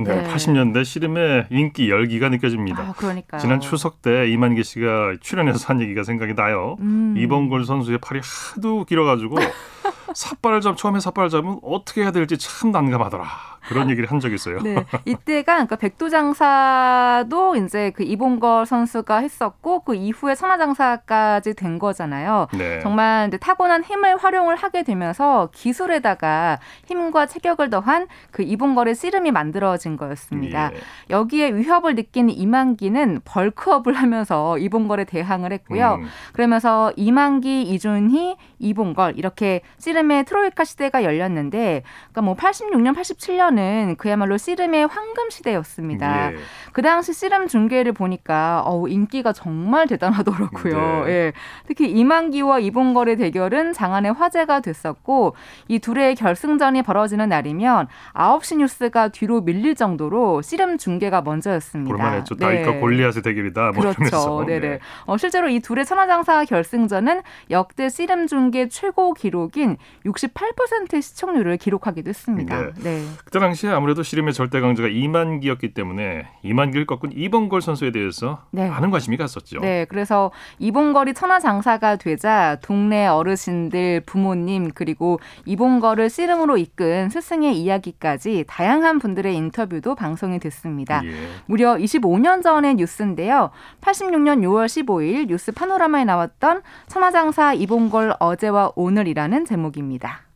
네, 0.07 0.23
네. 0.23 0.33
80년대 0.33 0.85
씨름의 0.85 1.47
인기 1.49 1.89
열기가 1.89 2.29
느껴집니다. 2.29 2.81
아, 2.81 2.93
그러니까요. 2.93 3.39
지난 3.41 3.59
추석 3.59 4.01
때 4.01 4.29
이만기 4.29 4.63
씨가 4.63 5.17
출연해서 5.21 5.67
한 5.67 5.81
얘기가 5.81 6.03
생각이 6.03 6.33
나요. 6.35 6.77
음. 6.79 7.15
이봉골 7.17 7.65
선수의 7.65 7.99
팔이 7.99 8.21
하도 8.55 8.85
길어가지고 8.85 9.35
삿발을 10.13 10.61
잡 10.61 10.77
처음에 10.77 10.99
삿발을 10.99 11.29
잡으면 11.29 11.59
어떻게 11.61 12.01
해야 12.01 12.11
될지 12.11 12.37
참 12.37 12.71
난감하더라. 12.71 13.25
그런 13.67 13.89
얘기를 13.89 14.09
한 14.09 14.19
적이 14.19 14.35
있어요. 14.35 14.59
네, 14.61 14.75
이때가 15.05 15.53
그러니까 15.53 15.75
백두장사도 15.75 17.55
이제 17.57 17.91
그 17.91 18.03
이봉걸 18.03 18.65
선수가 18.65 19.17
했었고 19.17 19.81
그 19.81 19.95
이후에 19.95 20.35
천하장사까지 20.35 21.53
된 21.55 21.77
거잖아요. 21.77 22.47
네. 22.57 22.79
정말 22.79 23.29
타고난 23.39 23.83
힘을 23.83 24.17
활용을 24.17 24.55
하게 24.55 24.83
되면서 24.83 25.49
기술에다가 25.53 26.59
힘과 26.85 27.27
체격을 27.27 27.69
더한 27.69 28.07
그 28.31 28.43
이봉걸의 28.43 28.95
씨름이 28.95 29.31
만들어진 29.31 29.97
거였습니다. 29.97 30.71
예. 30.73 30.79
여기에 31.09 31.53
위협을 31.53 31.95
느낀 31.95 32.29
이만기는 32.29 33.21
벌크업을 33.25 33.93
하면서 33.93 34.57
이봉걸에 34.57 35.03
대항을 35.03 35.51
했고요. 35.53 35.99
음. 36.01 36.07
그러면서 36.33 36.91
이만기, 36.95 37.63
이준희, 37.63 38.37
이봉걸 38.59 39.17
이렇게 39.17 39.61
씨름 39.77 40.07
씨름의 40.07 40.25
트로이카 40.25 40.63
시대가 40.63 41.03
열렸는데, 41.03 41.83
그러니까 42.11 42.21
뭐 42.21 42.35
86년, 42.35 42.95
87년 42.95 43.56
은 43.57 43.95
그야말로 43.97 44.37
씨름의 44.37 44.87
황금 44.87 45.29
시대였습니다. 45.29 46.33
예. 46.33 46.37
그 46.71 46.81
당시 46.81 47.13
씨름 47.13 47.47
중계를 47.47 47.91
보니까 47.91 48.61
어우, 48.65 48.87
인기가 48.89 49.33
정말 49.33 49.87
대단하더라고요. 49.87 51.05
네. 51.05 51.11
예. 51.11 51.33
특히 51.65 51.89
이만기와 51.89 52.59
이봉걸의 52.59 53.17
대결은 53.17 53.73
장안의 53.73 54.13
화제가 54.13 54.61
됐었고 54.61 55.35
이 55.67 55.79
둘의 55.79 56.15
결승전이 56.15 56.83
벌어지는 56.83 57.29
날이면 57.29 57.87
9시 58.13 58.57
뉴스가 58.57 59.09
뒤로 59.09 59.41
밀릴 59.41 59.75
정도로 59.75 60.41
씨름 60.41 60.77
중계가 60.77 61.21
먼저였습니다. 61.21 61.95
볼만했죠. 61.95 62.35
다윗과 62.35 62.79
골리앗의 62.79 63.21
대결이다. 63.23 63.71
뭐 63.71 63.93
그렇죠. 63.93 64.45
네네. 64.45 64.59
네. 64.67 64.79
어, 65.05 65.17
실제로 65.17 65.49
이 65.49 65.59
둘의 65.59 65.85
천하장사 65.85 66.45
결승전은 66.45 67.21
역대 67.49 67.89
씨름 67.89 68.27
중계 68.27 68.67
최고 68.69 69.13
기록인 69.13 69.77
68%의 70.05 71.01
시청률을 71.01 71.57
기록하기도 71.57 72.09
했습니다. 72.09 72.61
네. 72.61 72.71
네. 72.83 73.03
그때 73.23 73.39
당시에 73.47 73.71
아무래도 73.71 74.03
씨름의 74.03 74.33
절대 74.33 74.59
강자가 74.59 74.89
이만기였기 74.89 75.73
때문에 75.73 76.27
이만기를 76.43 76.85
꺾은 76.85 77.13
이봉걸 77.15 77.61
선수에 77.61 77.91
대해서 77.91 78.43
네. 78.51 78.69
많은 78.69 78.91
관심이 78.91 79.15
갔었죠. 79.15 79.61
네, 79.61 79.85
그래서 79.85 80.31
이봉걸이 80.59 81.13
천하장사가 81.13 81.95
되자 81.95 82.57
동네 82.61 83.07
어르신들, 83.07 84.01
부모님 84.05 84.71
그리고 84.73 85.19
이봉걸을 85.45 86.09
씨름으로 86.09 86.57
이끈 86.57 87.09
스승의 87.09 87.57
이야기까지 87.57 88.43
다양한 88.47 88.99
분들의 88.99 89.33
인터뷰도 89.33 89.95
방송이 89.95 90.39
됐습니다. 90.39 91.01
예. 91.05 91.11
무려 91.45 91.75
25년 91.75 92.43
전의 92.43 92.75
뉴스인데요. 92.75 93.51
86년 93.81 94.41
6월 94.41 94.65
15일 94.65 95.27
뉴스 95.27 95.53
파노라마에 95.53 96.03
나왔던 96.03 96.63
천하장사 96.87 97.53
이봉걸 97.53 98.15
어제와 98.19 98.73
오늘이라는 98.75 99.45
제목입니다. 99.45 100.26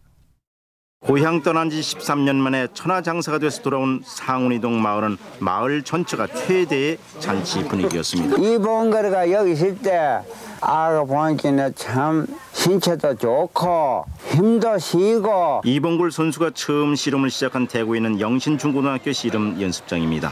고향 1.02 1.42
떠난 1.42 1.72
지 1.72 1.80
13년 1.80 2.36
만에 2.36 2.68
천하장사가 2.76 3.40
돼서 3.40 3.64
돌아온 3.64 4.04
상운이동 4.06 4.80
마을은 4.80 5.18
마을 5.40 5.82
전체가 5.82 6.28
최대의 6.28 7.00
잔치 7.18 7.64
분위기였습니다. 7.64 8.38
이봉거리가 8.38 9.32
여기 9.32 9.54
있을 9.54 9.80
때 9.80 10.20
아가 10.62 11.04
보니까 11.04 11.72
참 11.72 12.28
신체도 12.54 13.16
좋고 13.16 14.06
힘도 14.30 14.78
쉬고 14.78 15.62
이봉골 15.66 16.12
선수가 16.12 16.52
처음 16.54 16.94
씨름을 16.94 17.32
시작한 17.32 17.66
대구에 17.66 17.98
있는 17.98 18.20
영신중고등학교 18.20 19.12
씨름 19.12 19.60
연습장입니다. 19.60 20.32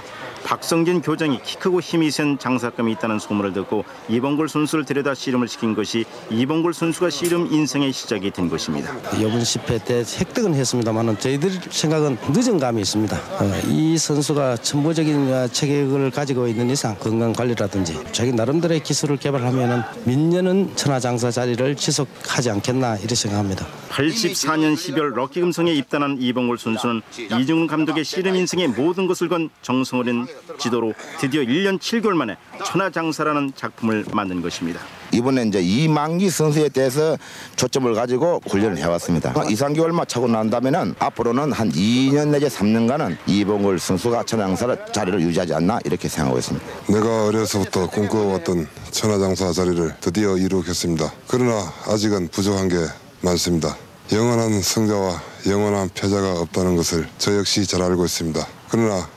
박성진 0.50 1.02
교장이 1.02 1.40
키 1.44 1.58
크고 1.58 1.80
힘이 1.80 2.10
센 2.10 2.40
장사감이 2.40 2.92
있다는 2.94 3.20
소문을 3.20 3.54
듣고 3.54 3.86
이봉골 4.08 4.50
선수를 4.50 4.84
데려다 4.84 5.14
씨름을 5.14 5.48
시킨 5.48 5.76
것이 5.76 6.06
이봉골 6.32 6.74
선수가 6.74 7.12
씨름 7.12 7.54
인생의 7.54 7.94
시작이 7.94 8.32
된 8.32 8.50
것입니다. 8.50 8.92
이번 9.16 9.42
10회 9.42 9.86
때 9.86 10.00
획득은 10.00 10.56
했습니다만 10.56 11.20
저희들 11.20 11.52
생각은 11.70 12.18
늦은 12.32 12.58
감이 12.58 12.82
있습니다. 12.82 13.16
어, 13.16 13.62
이 13.68 13.96
선수가 14.00 14.58
천부적인 14.58 15.32
어, 15.32 15.48
체격을 15.50 16.10
가지고 16.10 16.48
있는 16.48 16.72
이상 16.72 16.98
건강 16.98 17.32
관리라든지 17.32 18.00
자기 18.12 18.34
나름대로의 18.34 18.82
기술을 18.82 19.18
개발하면 19.18 19.84
민년은 20.06 20.76
천하장사 20.76 21.30
자리를 21.30 21.76
지속하지 21.76 22.50
않겠나 22.50 22.98
이렇게 22.98 23.14
생각합니다. 23.14 23.68
84년 23.90 24.74
12월 24.74 25.14
럭키금성에 25.14 25.74
입단한 25.74 26.18
이봉골 26.20 26.58
선수는 26.58 27.02
이중훈 27.40 27.68
감독의 27.68 28.04
씨름 28.04 28.36
인생의 28.36 28.70
모든 28.70 29.06
것을 29.06 29.28
건 29.28 29.52
정성 29.62 30.00
어린 30.00 30.26
지도로 30.58 30.93
드디어 31.19 31.41
1년 31.41 31.80
7개월 31.80 32.13
만에 32.13 32.38
천하장사라는 32.65 33.54
작품을 33.56 34.06
만든 34.13 34.41
것입니다. 34.41 34.80
이번에 35.12 35.43
이제 35.43 35.60
이만기 35.62 36.30
선수에 36.30 36.69
대해서 36.69 37.17
초점을 37.56 37.91
가지고 37.93 38.41
훈련을 38.47 38.78
해왔습니다. 38.78 39.32
2, 39.32 39.56
3개월만 39.56 40.08
차고 40.08 40.28
난다면은 40.28 40.95
앞으로는 40.99 41.52
한 41.52 41.71
2년 41.71 42.30
내지 42.30 42.45
3년간은 42.47 43.17
이봉걸 43.25 43.80
선수가 43.80 44.23
천양사 44.23 44.75
자리를 44.91 45.21
유지하지 45.21 45.54
않나 45.56 45.80
이렇게 45.86 46.08
생각하고 46.08 46.38
있습니다. 46.38 46.65
내가 46.89 47.25
어려서부터 47.25 47.89
꿈꿔왔던 47.89 48.67
천하장사 48.91 49.52
자리를 49.52 49.95
드디어 49.99 50.38
이루겠습니다. 50.38 51.12
그러나 51.28 51.71
아직은 51.88 52.28
부족한 52.30 52.67
게 52.69 52.75
많습니다. 53.21 53.75
영원한 54.12 54.62
승자와 54.62 55.21
영원한 55.47 55.89
패자가 55.93 56.39
없다는 56.41 56.75
것을 56.75 57.08
저 57.17 57.36
역시 57.38 57.65
잘 57.65 57.82
알고 57.82 58.06
있습니다. 58.06 58.45
그러나 58.69 59.08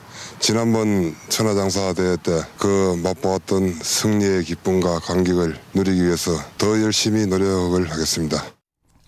지난번 0.43 1.15
천하장사 1.29 1.93
대회 1.95 2.17
때 2.17 2.33
그 2.59 3.01
맛보았던 3.03 3.69
승리의 3.69 4.43
기쁨과 4.43 4.99
감격을 4.99 5.55
누리기 5.73 6.03
위해서 6.05 6.33
더 6.59 6.81
열심히 6.83 7.27
노력을 7.27 7.81
하겠습니다. 7.89 8.39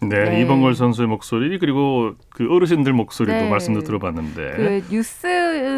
네, 0.01 0.31
네. 0.31 0.43
이봉걸 0.43 0.75
선수의 0.77 1.09
목소리 1.09 1.59
그리고 1.59 2.13
그 2.31 2.47
어르신들 2.49 2.93
목소리도 2.93 3.37
네. 3.37 3.49
말씀도 3.51 3.83
들어봤는데 3.83 4.53
그 4.57 4.83
뉴스 4.91 5.27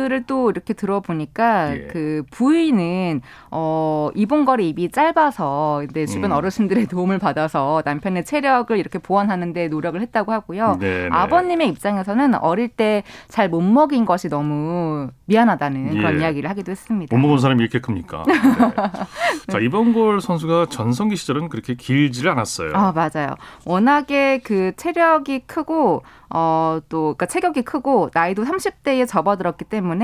를또 0.09 0.51
이렇게 0.51 0.75
들어보니까 0.75 1.75
예. 1.77 1.87
그 1.91 2.23
부인은 2.31 3.23
어 3.51 4.11
이봉걸의 4.15 4.69
입이 4.71 4.91
짧아서 4.91 5.83
근데 5.87 6.07
주변 6.07 6.31
음. 6.33 6.37
어르신들의 6.37 6.87
도움을 6.87 7.19
받아서 7.19 7.83
남편의 7.85 8.25
체력을 8.25 8.77
이렇게 8.77 8.99
보완하는데 8.99 9.69
노력을 9.69 10.01
했다고 10.01 10.33
하고요. 10.33 10.77
네, 10.81 11.05
네. 11.05 11.09
아버님의 11.11 11.69
입장에서는 11.69 12.35
어릴 12.37 12.69
때 12.69 13.03
잘 13.29 13.47
못 13.49 13.61
먹인 13.63 14.05
것이 14.05 14.29
너무 14.29 15.09
미안하다는 15.27 15.91
그런 15.97 16.17
예. 16.17 16.21
이야기를 16.21 16.51
하기도 16.51 16.71
했습니다. 16.73 17.15
못 17.17 17.21
먹은 17.21 17.39
사람이 17.39 17.61
이렇게 17.63 17.81
큽니까? 17.81 18.25
네. 18.27 18.35
자, 19.49 19.59
이봉걸 19.61 20.21
선수가 20.21 20.67
전성기 20.71 21.17
시절은 21.17 21.49
그렇게 21.49 21.75
길지를 21.75 22.31
않았어요. 22.33 22.73
아 22.75 22.93
맞아요. 22.93 23.35
워낙에 23.65 24.41
그 24.45 24.73
체력이 24.77 25.41
크고 25.47 26.03
어또 26.29 27.15
그러니까 27.15 27.27
체격이 27.27 27.63
크고 27.63 28.11
나이도 28.13 28.45
30대에 28.45 29.07
접어들었기 29.07 29.65
때문에 29.67 29.96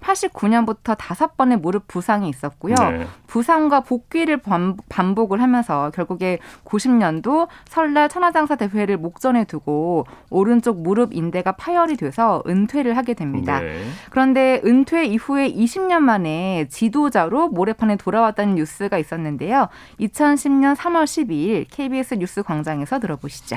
89년부터 0.00 0.96
다섯 0.98 1.36
번의 1.36 1.58
무릎 1.58 1.86
부상이 1.88 2.28
있었고요. 2.28 2.74
네. 2.74 3.06
부상과 3.26 3.80
복귀를 3.80 4.38
반- 4.38 4.76
반복을 4.88 5.40
하면서 5.42 5.90
결국에 5.90 6.38
90년도 6.64 7.48
설날 7.66 8.08
천하장사 8.08 8.56
대회를 8.56 8.96
목전에 8.96 9.44
두고 9.44 10.06
오른쪽 10.30 10.80
무릎 10.82 11.14
인대가 11.14 11.52
파열이 11.52 11.96
돼서 11.96 12.42
은퇴를 12.46 12.96
하게 12.96 13.14
됩니다. 13.14 13.60
네. 13.60 13.82
그런데 14.10 14.60
은퇴 14.64 15.04
이후에 15.04 15.50
20년 15.52 15.98
만에 16.00 16.66
지도자로 16.68 17.48
모래판에 17.48 17.96
돌아왔다는 17.96 18.54
뉴스가 18.56 18.98
있었는데요. 18.98 19.68
2010년 20.00 20.74
3월 20.76 21.04
12일 21.04 21.66
KBS 21.70 22.14
뉴스 22.14 22.42
광장에서 22.42 22.98
들어보시죠. 22.98 23.56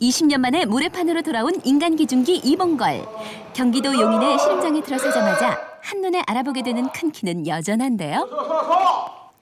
20년 0.00 0.38
만에 0.38 0.64
모래판으로 0.64 1.22
돌아온 1.22 1.52
인간 1.64 1.94
기중기 1.94 2.36
이봉걸. 2.38 3.06
경기도 3.54 3.94
용인의 3.94 4.38
씨름장에 4.40 4.82
들어서자마자 4.82 5.56
한눈에 5.82 6.22
알아보게 6.26 6.62
되는 6.62 6.88
큰 6.90 7.12
키는 7.12 7.46
여전한데요. 7.46 8.28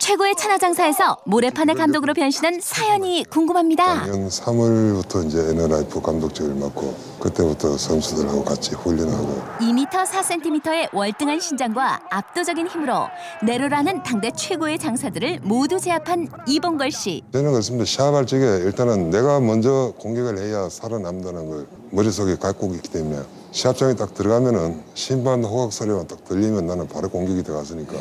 최고의 0.03 0.35
천하장사에서 0.35 1.19
모래판의 1.27 1.77
감독으로 1.77 2.13
변신한 2.13 2.59
사연이 2.61 3.25
궁금합니다. 3.31 4.05
작년 4.05 4.27
3월부터 4.27 5.25
이제 5.25 5.39
NLIF 5.51 6.03
감독직을 6.03 6.57
맡고 6.57 6.93
그때부터 7.21 7.79
선수들하고 7.79 8.43
같이 8.43 8.75
훈련하고 8.75 9.41
2m 9.61 9.89
4cm의 9.89 10.93
월등한 10.93 11.39
신장과 11.39 12.01
압도적인 12.11 12.67
힘으로 12.67 13.07
내로라는 13.45 14.03
당대 14.03 14.33
최고의 14.33 14.81
장사들을 14.81 15.39
모두 15.45 15.79
제압한 15.79 16.27
이봉걸 16.49 16.91
씨. 16.91 17.23
저는 17.33 17.53
그렇습니다. 17.53 17.85
시합할 17.85 18.27
적에 18.27 18.43
일단은 18.43 19.11
내가 19.11 19.39
먼저 19.39 19.95
공격을 20.01 20.37
해야 20.39 20.69
살아남는다는 20.69 21.49
걸 21.49 21.67
머릿속에 21.91 22.35
갖고 22.39 22.75
있기 22.75 22.89
때문에 22.89 23.23
시합장에 23.53 23.95
딱 23.95 24.15
들어가면은 24.15 24.83
심판 24.95 25.45
호각 25.45 25.73
소리만 25.73 26.09
딱 26.09 26.25
들리면 26.25 26.67
나는 26.67 26.89
바로 26.89 27.09
공격이 27.09 27.45
들어갔으니까 27.45 27.93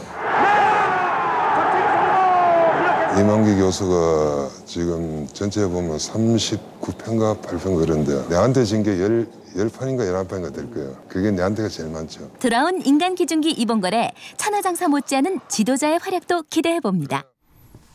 이만기 3.19 3.56
교수가 3.58 4.50
지금 4.65 5.28
전체에 5.34 5.67
보면 5.67 5.97
39편가 5.97 7.41
8편 7.41 7.78
그런데 7.78 8.26
내한테 8.30 8.63
진 8.63 8.84
게 8.84 8.91
10판인가 8.95 10.00
11판인가 10.10 10.54
될 10.56 10.71
거예요. 10.71 10.95
그게 11.10 11.30
내한테가 11.30 11.67
제일 11.67 11.89
많죠. 11.89 12.30
돌아온 12.39 12.82
인간 12.86 13.15
기중기 13.15 13.52
이봉걸의 13.52 14.13
천하장사 14.38 14.88
못지않은 14.88 15.39
지도자의 15.50 16.00
활약도 16.02 16.43
기대해 16.43 16.80
봅니다. 16.80 17.24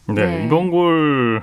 네, 0.09 0.14
네. 0.14 0.46
이봉골 0.46 1.42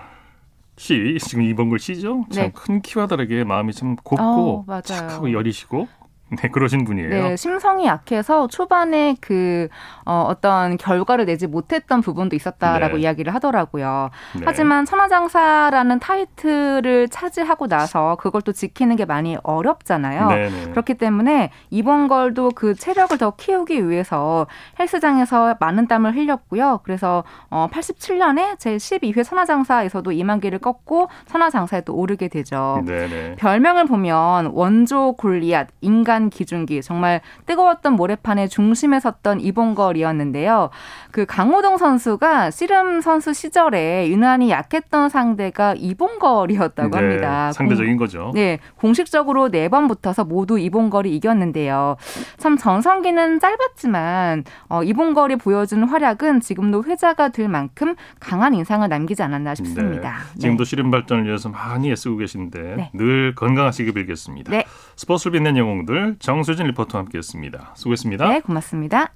씨 0.77 1.17
지금 1.19 1.43
이봉골 1.43 1.79
씨죠? 1.79 2.25
참 2.31 2.43
네. 2.45 2.51
큰 2.53 2.81
키와 2.81 3.07
다르게 3.07 3.43
마음이 3.43 3.73
참 3.73 3.95
곱고 3.95 4.65
어. 4.67 4.81
착하고 4.83 5.33
여리시고 5.33 5.87
네, 6.41 6.49
그러신 6.49 6.85
분이에요. 6.85 7.09
네, 7.09 7.35
심성이 7.35 7.85
약해서 7.85 8.47
초반에 8.47 9.15
그 9.21 9.67
어, 10.05 10.25
어떤 10.27 10.77
결과를 10.77 11.25
내지 11.25 11.47
못했던 11.47 12.01
부분도 12.01 12.35
있었다라고 12.35 12.95
네. 12.95 13.03
이야기를 13.03 13.33
하더라고요. 13.35 14.09
네. 14.35 14.41
하지만 14.45 14.85
천하장사라는 14.85 15.99
타이틀을 15.99 17.09
차지하고 17.09 17.67
나서 17.67 18.15
그걸 18.19 18.41
또 18.41 18.51
지키는 18.51 18.95
게 18.95 19.05
많이 19.05 19.37
어렵잖아요. 19.43 20.27
네네. 20.27 20.71
그렇기 20.71 20.95
때문에 20.95 21.51
이번 21.69 22.07
걸도 22.07 22.51
그 22.55 22.75
체력을 22.75 23.17
더 23.17 23.31
키우기 23.31 23.89
위해서 23.89 24.47
헬스장에서 24.79 25.57
많은 25.59 25.87
땀을 25.87 26.15
흘렸고요. 26.15 26.81
그래서 26.83 27.23
어, 27.49 27.67
87년에 27.71 28.59
제 28.59 28.77
12회 28.77 29.23
천하장사에서도 29.23 30.11
이만기를 30.11 30.59
꺾고 30.59 31.09
천하장사에 31.27 31.81
또 31.81 31.95
오르게 31.95 32.27
되죠. 32.27 32.81
네네. 32.85 33.35
별명을 33.35 33.85
보면 33.85 34.47
원조 34.53 35.13
골리앗, 35.13 35.67
인간 35.81 36.22
기준기 36.29 36.81
정말 36.81 37.21
뜨거웠던 37.45 37.93
모래판의 37.93 38.49
중심에 38.49 38.99
섰던 38.99 39.41
이봉걸이었는데요. 39.41 40.69
그 41.11 41.25
강호동 41.25 41.77
선수가 41.77 42.51
씨름 42.51 43.01
선수 43.01 43.33
시절에 43.33 44.07
유난히 44.09 44.49
약했던 44.51 45.09
상대가 45.09 45.73
이봉걸이었다고 45.77 46.89
네, 46.89 46.97
합니다. 46.97 47.51
상대적인 47.51 47.97
공- 47.97 48.05
거죠. 48.05 48.31
네, 48.33 48.59
공식적으로 48.75 49.49
네 49.49 49.69
번 49.73 49.87
붙어서 49.87 50.23
모두 50.25 50.59
이봉걸이 50.59 51.15
이겼는데요. 51.15 51.95
참 52.37 52.57
전성기는 52.57 53.39
짧았지만 53.39 54.43
어, 54.69 54.83
이봉걸이 54.83 55.37
보여준 55.37 55.83
활약은 55.85 56.41
지금도 56.41 56.83
회자가 56.83 57.29
될 57.29 57.47
만큼 57.47 57.95
강한 58.19 58.53
인상을 58.53 58.87
남기지 58.87 59.23
않았나 59.23 59.55
싶습니다. 59.55 60.17
네. 60.35 60.39
지금도 60.41 60.63
씨름 60.65 60.91
발전을 60.91 61.25
위해서 61.25 61.49
많이 61.49 61.89
애쓰고 61.91 62.17
계신데 62.17 62.59
네. 62.77 62.91
늘 62.93 63.33
건강하시길 63.35 63.93
빌겠습니다. 63.93 64.51
네. 64.51 64.65
스포츠를 64.95 65.31
빛낸 65.31 65.57
영웅들 65.57 66.02
정수진 66.19 66.67
리포터와 66.67 67.03
함께했습니다. 67.03 67.73
수고했습니다. 67.75 68.27
네, 68.27 68.39
고맙습니다. 68.41 69.13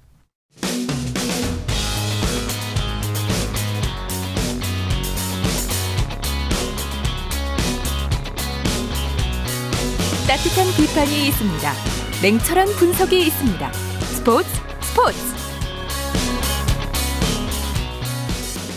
따뜻한 10.28 10.66
비판이 10.76 11.28
있습니다. 11.28 11.72
냉철한 12.22 12.66
분석이 12.78 13.18
있습니다. 13.18 13.72
스포츠 13.72 14.48
스포츠 14.80 15.18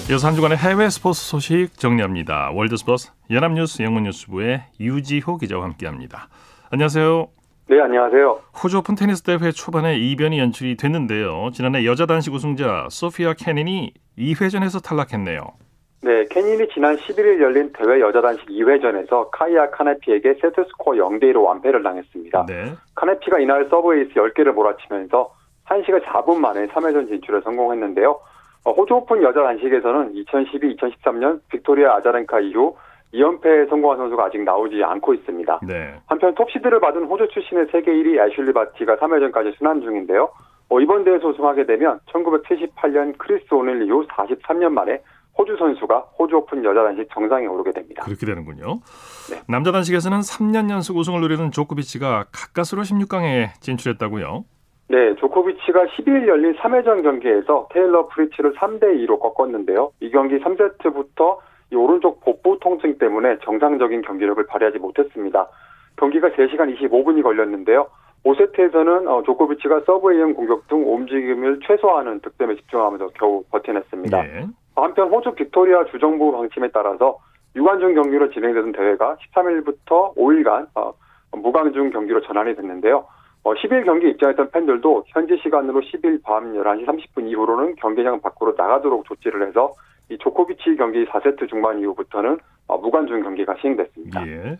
이어서 0.09 0.27
한 0.27 0.35
주간의 0.35 0.57
해외 0.57 0.89
스포츠 0.89 1.21
소식 1.21 1.77
정리합니다. 1.77 2.51
월드 2.51 2.77
스포츠 2.77 3.09
연합뉴스 3.29 3.81
영문뉴스부의 3.81 4.63
유지호 4.79 5.37
기자와 5.37 5.65
함께합니다. 5.65 6.29
안녕하세요. 6.69 7.40
네, 7.71 7.79
안녕하세요. 7.79 8.37
호주 8.61 8.79
오픈 8.79 8.95
테니스 8.95 9.23
대회 9.23 9.49
초반에 9.49 9.95
이변이 9.97 10.39
연출이 10.39 10.75
됐는데요. 10.75 11.51
지난해 11.53 11.85
여자 11.85 12.05
단식 12.05 12.33
우승자 12.33 12.87
소피아 12.89 13.33
케닌이 13.37 13.93
2회전에서 14.17 14.83
탈락했네요. 14.83 15.39
네, 16.01 16.25
케닌이 16.29 16.67
지난 16.73 16.97
11일 16.97 17.39
열린 17.39 17.71
대회 17.71 18.01
여자 18.01 18.19
단식 18.19 18.45
2회전에서 18.49 19.29
카이아 19.31 19.69
카네피에게 19.69 20.33
세트 20.41 20.65
스코어 20.67 20.95
0대 20.95 21.31
1로 21.31 21.45
완패를 21.45 21.81
당했습니다. 21.81 22.45
네. 22.47 22.73
카네피가 22.95 23.39
이날 23.39 23.65
서브 23.69 23.95
에이스 23.95 24.15
10개를 24.15 24.51
몰아치면서 24.51 25.33
1시간 25.69 26.03
4분 26.03 26.39
만에 26.39 26.67
3회전 26.67 27.07
진출에 27.07 27.39
성공했는데요. 27.39 28.19
어, 28.65 28.71
호주 28.73 28.95
오픈 28.95 29.23
여자 29.23 29.43
단식에서는 29.43 30.13
2012-2013년 30.25 31.39
빅토리아 31.49 31.95
아자렌카 31.95 32.41
이후 32.41 32.75
2연패에 33.13 33.69
성공한 33.69 33.97
선수가 33.97 34.25
아직 34.25 34.41
나오지 34.43 34.83
않고 34.83 35.13
있습니다. 35.13 35.59
네. 35.67 35.95
한편 36.07 36.33
톱시드를 36.35 36.79
받은 36.79 37.05
호주 37.05 37.27
출신의 37.33 37.67
세계 37.71 37.91
1위 37.91 38.19
애슐리 38.19 38.53
바티가 38.53 38.97
3회전까지 38.97 39.57
순항 39.57 39.81
중인데요. 39.81 40.29
어, 40.69 40.79
이번 40.79 41.03
대회에서 41.03 41.27
우승하게 41.27 41.65
되면 41.65 41.99
1978년 42.11 43.17
크리스 43.17 43.53
오닐 43.53 43.85
이후 43.85 44.05
43년 44.07 44.69
만에 44.69 45.01
호주 45.37 45.55
선수가 45.57 45.97
호주 46.19 46.37
오픈 46.37 46.63
여자 46.63 46.83
단식 46.83 47.07
정상에 47.13 47.45
오르게 47.45 47.71
됩니다. 47.71 48.03
그렇게 48.03 48.25
되는군요. 48.25 48.79
네. 49.29 49.41
남자 49.47 49.71
단식에서는 49.71 50.19
3년 50.19 50.69
연속 50.69 50.97
우승을 50.97 51.21
노리는 51.21 51.51
조코비치가 51.51 52.25
가까스로 52.31 52.83
16강에 52.83 53.49
진출했다고요. 53.59 54.45
네, 54.89 55.15
조코비치가 55.15 55.85
12일 55.85 56.27
열린 56.27 56.53
3회전 56.55 57.01
경기에서 57.03 57.67
테일러 57.71 58.07
프리츠를 58.07 58.53
3대 58.55 58.83
2로 59.05 59.19
꺾었는데요. 59.19 59.91
이 60.01 60.09
경기 60.09 60.37
3세트부터 60.39 61.37
이 61.71 61.75
오른쪽 61.75 62.19
복부 62.21 62.57
통증 62.59 62.97
때문에 62.97 63.37
정상적인 63.43 64.01
경기력을 64.01 64.45
발휘하지 64.45 64.79
못했습니다. 64.79 65.47
경기가 65.97 66.29
3시간 66.29 66.75
25분이 66.77 67.23
걸렸는데요. 67.23 67.87
5세트에서는 68.25 69.07
어, 69.07 69.23
조코비치가 69.23 69.81
서브에 69.85 70.17
이은 70.17 70.33
공격 70.33 70.67
등 70.67 70.83
움직임을 70.85 71.61
최소화하는 71.65 72.19
득점에 72.19 72.55
집중하면서 72.55 73.09
겨우 73.15 73.43
버텨냈습니다. 73.51 74.25
예. 74.25 74.45
한편 74.75 75.09
호주 75.09 75.33
빅토리아 75.33 75.85
주정부 75.85 76.31
방침에 76.31 76.69
따라서 76.71 77.17
유관중 77.55 77.95
경기로 77.95 78.29
진행되던 78.31 78.73
대회가 78.73 79.15
13일부터 79.33 80.15
5일간 80.15 80.67
어, 80.75 80.93
무관중 81.31 81.89
경기로 81.91 82.21
전환이 82.21 82.55
됐는데요. 82.55 83.05
어, 83.43 83.53
10일 83.53 83.85
경기 83.85 84.09
입장했던 84.09 84.51
팬들도 84.51 85.05
현지 85.07 85.37
시간으로 85.41 85.79
10일 85.81 86.21
밤 86.23 86.53
11시 86.53 86.85
30분 86.85 87.27
이후로는 87.27 87.75
경기장 87.75 88.21
밖으로 88.21 88.53
나가도록 88.57 89.05
조치를 89.05 89.47
해서 89.47 89.73
이 90.11 90.17
조코비치 90.17 90.75
경기 90.77 91.05
4세트 91.05 91.49
중반 91.49 91.79
이후부터는 91.79 92.37
어, 92.67 92.77
무관중 92.77 93.23
경기가 93.23 93.55
시행됐습니다. 93.61 94.27
예. 94.27 94.59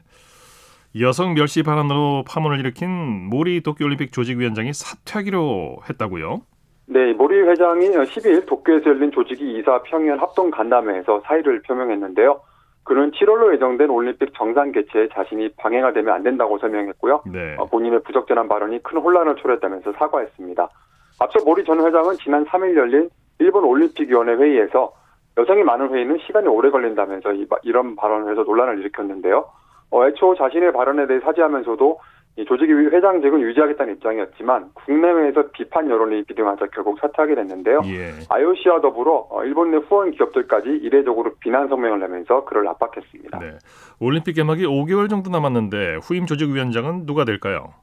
여성 1.02 1.34
멸시 1.34 1.62
발언으로 1.62 2.24
파문을 2.28 2.60
일으킨 2.60 2.90
모리 3.30 3.62
도쿄올림픽 3.62 4.14
조직위원장이 4.14 4.72
사퇴하기로 4.74 5.80
했다고요. 5.90 6.42
네, 6.88 7.14
모리 7.14 7.42
회장이 7.42 7.90
10일 7.90 8.46
도쿄에서 8.46 8.90
열린 8.90 9.12
조직위 9.12 9.60
이사 9.60 9.82
평연 9.84 10.20
합동 10.20 10.52
간담회에서 10.52 11.22
사의를 11.26 11.62
표명했는데요. 11.64 12.42
그는 12.84 13.12
7월로 13.12 13.54
예정된 13.54 13.90
올림픽 13.90 14.34
정상 14.34 14.72
개최에 14.72 15.10
자신이 15.14 15.50
방해가 15.58 15.94
되면 15.94 16.14
안 16.14 16.24
된다고 16.24 16.58
설명했고요. 16.60 17.24
네. 17.32 17.56
어, 17.58 17.66
본인의 17.66 18.04
부적절한 18.04 18.48
발언이 18.48 18.84
큰 18.84 18.98
혼란을 19.00 19.36
초래했다면서 19.36 19.94
사과했습니다. 19.94 20.70
앞서 21.20 21.46
모리 21.46 21.64
전 21.64 21.86
회장은 21.86 22.16
지난 22.24 22.46
3일 22.46 22.76
열린 22.76 23.10
일본 23.40 23.64
올림픽위원회 23.66 24.34
회의에서 24.36 24.94
여성이 25.42 25.64
많은 25.64 25.94
회의는 25.94 26.20
시간이 26.26 26.48
오래 26.48 26.70
걸린다면서 26.70 27.34
이, 27.34 27.72
런 27.72 27.96
발언을 27.96 28.32
해서 28.32 28.44
논란을 28.44 28.80
일으켰는데요. 28.80 29.46
어, 29.90 30.08
애초 30.08 30.36
자신의 30.36 30.72
발언에 30.72 31.08
대해 31.08 31.20
사죄하면서도 31.20 32.00
이 32.38 32.46
조직위 32.46 32.72
회장직은 32.72 33.42
유지하겠다는 33.42 33.96
입장이었지만 33.96 34.70
국내외에서 34.74 35.50
비판 35.52 35.90
여론이 35.90 36.24
비등하자 36.24 36.68
결국 36.68 36.98
사퇴하게 37.00 37.36
됐는데요. 37.36 37.82
예. 37.88 38.12
IOC와 38.30 38.80
더불어 38.80 39.28
어, 39.30 39.44
일본 39.44 39.72
내 39.72 39.78
후원 39.78 40.12
기업들까지 40.12 40.70
이례적으로 40.70 41.34
비난 41.42 41.68
성명을 41.68 42.00
내면서 42.00 42.46
그를 42.46 42.66
압박했습니다. 42.70 43.40
네. 43.40 43.58
올림픽 44.00 44.34
개막이 44.34 44.66
5개월 44.66 45.10
정도 45.10 45.30
남았는데 45.30 45.98
후임 46.04 46.26
조직위원장은 46.26 47.06
누가 47.06 47.26
될까요? 47.26 47.74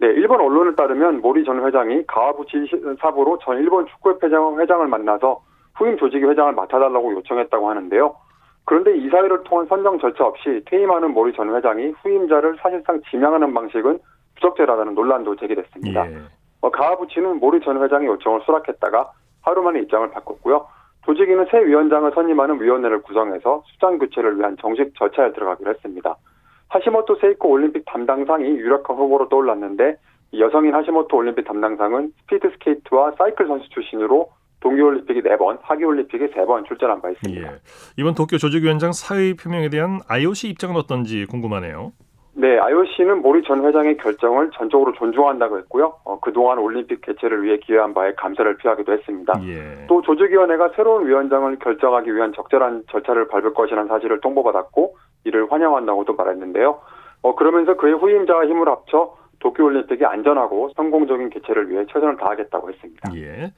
네, 0.00 0.06
일본 0.06 0.40
언론에 0.40 0.76
따르면 0.76 1.20
모리 1.20 1.44
전 1.44 1.66
회장이 1.66 2.06
가와부치 2.06 2.70
사부로 3.00 3.38
전 3.42 3.58
일본 3.58 3.84
축구협회장 3.88 4.60
회장을 4.60 4.86
만나서 4.86 5.40
후임 5.78 5.96
조직위 5.96 6.24
회장을 6.26 6.52
맡아달라고 6.52 7.14
요청했다고 7.14 7.70
하는데요. 7.70 8.14
그런데 8.64 8.96
이사회를 8.96 9.44
통한 9.44 9.66
선정 9.66 9.98
절차 9.98 10.26
없이 10.26 10.62
퇴임하는 10.66 11.12
모리 11.14 11.32
전 11.32 11.54
회장이 11.54 11.94
후임자를 12.02 12.58
사실상 12.60 13.00
지명하는 13.10 13.54
방식은 13.54 13.98
부적절하다는 14.34 14.94
논란도 14.94 15.36
제기됐습니다. 15.36 16.10
예. 16.10 16.18
어, 16.60 16.70
가와부치는 16.70 17.38
모리 17.40 17.60
전 17.60 17.82
회장의 17.82 18.08
요청을 18.08 18.42
수락했다가 18.44 19.12
하루 19.42 19.62
만에 19.62 19.80
입장을 19.80 20.10
바꿨고요. 20.10 20.66
조직위는 21.06 21.46
새 21.50 21.64
위원장을 21.64 22.10
선임하는 22.14 22.60
위원회를 22.60 23.00
구성해서 23.02 23.62
수장 23.66 23.98
교체를 23.98 24.38
위한 24.38 24.56
정식 24.60 24.94
절차에 24.96 25.32
들어가기로 25.32 25.70
했습니다. 25.70 26.16
하시모토 26.68 27.16
세이코 27.16 27.48
올림픽 27.48 27.84
담당상이 27.86 28.44
유력한 28.44 28.96
후보로 28.96 29.30
떠올랐는데 29.30 29.96
이 30.32 30.40
여성인 30.42 30.74
하시모토 30.74 31.16
올림픽 31.16 31.44
담당상은 31.44 32.12
스피드 32.20 32.50
스케이트와 32.50 33.12
사이클 33.12 33.46
선수 33.46 33.70
출신으로 33.70 34.28
동계올림픽에 34.60 35.22
4번, 35.22 35.58
하계올림픽에 35.62 36.28
3번 36.30 36.66
출전한 36.66 37.00
바 37.00 37.10
있습니다. 37.10 37.52
예. 37.52 37.56
이번 37.96 38.14
도쿄 38.14 38.38
조직위원장 38.38 38.92
사의 38.92 39.34
표명에 39.34 39.68
대한 39.68 40.00
IOC 40.08 40.48
입장은 40.48 40.76
어떤지 40.76 41.26
궁금하네요. 41.26 41.92
네, 42.34 42.56
IOC는 42.56 43.20
모리 43.20 43.42
전 43.42 43.64
회장의 43.64 43.96
결정을 43.96 44.52
전적으로 44.52 44.92
존중한다고 44.92 45.58
했고요. 45.58 45.94
어, 46.04 46.20
그동안 46.20 46.58
올림픽 46.58 47.00
개최를 47.00 47.42
위해 47.42 47.58
기여한 47.58 47.94
바에 47.94 48.14
감사를 48.14 48.56
표하기도 48.58 48.92
했습니다. 48.92 49.40
예. 49.42 49.86
또 49.88 50.02
조직위원회가 50.02 50.70
새로운 50.76 51.08
위원장을 51.08 51.58
결정하기 51.58 52.14
위한 52.14 52.32
적절한 52.34 52.84
절차를 52.92 53.26
밟을 53.26 53.54
것이라는 53.54 53.88
사실을 53.88 54.20
통보받았고 54.20 54.96
이를 55.24 55.50
환영한다고도 55.50 56.14
말했는데요. 56.14 56.80
어, 57.22 57.34
그러면서 57.34 57.76
그의 57.76 57.94
후임자와 57.94 58.46
힘을 58.46 58.68
합쳐 58.68 59.16
도쿄올림픽이 59.40 60.04
안전하고 60.04 60.70
성공적인 60.76 61.30
개최를 61.30 61.70
위해 61.70 61.84
최선을 61.92 62.18
다하겠다고 62.18 62.70
했습니다. 62.70 63.10
예. 63.16 63.52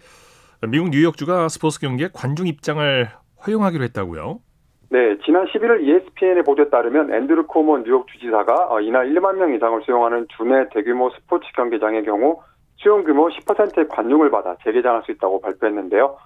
미국 0.69 0.91
뉴욕주가 0.91 1.49
스포츠 1.49 1.81
경기에 1.81 2.09
관중 2.13 2.47
입장을 2.47 3.09
허용하기로 3.47 3.83
했다고요? 3.85 4.41
네, 4.91 5.17
지난 5.25 5.47
11일 5.47 5.87
ESPN의 5.87 6.43
보도에 6.43 6.69
따르면 6.69 7.15
앤드루 7.15 7.47
코모 7.47 7.79
뉴욕 7.79 8.07
주지사가 8.09 8.69
어, 8.71 8.81
이날 8.81 9.09
1만 9.09 9.37
명 9.37 9.55
이상을 9.55 9.81
수용하는 9.85 10.27
주내 10.37 10.69
대규모 10.71 11.11
스포츠 11.11 11.47
경기장의 11.55 12.05
경우 12.05 12.43
수용 12.77 13.05
규모 13.05 13.29
10%의 13.29 13.89
관용을 13.89 14.31
받아 14.31 14.57
재개장할 14.65 15.03
수 15.05 15.13
있다고 15.13 15.41
발표했는데요. 15.41 16.17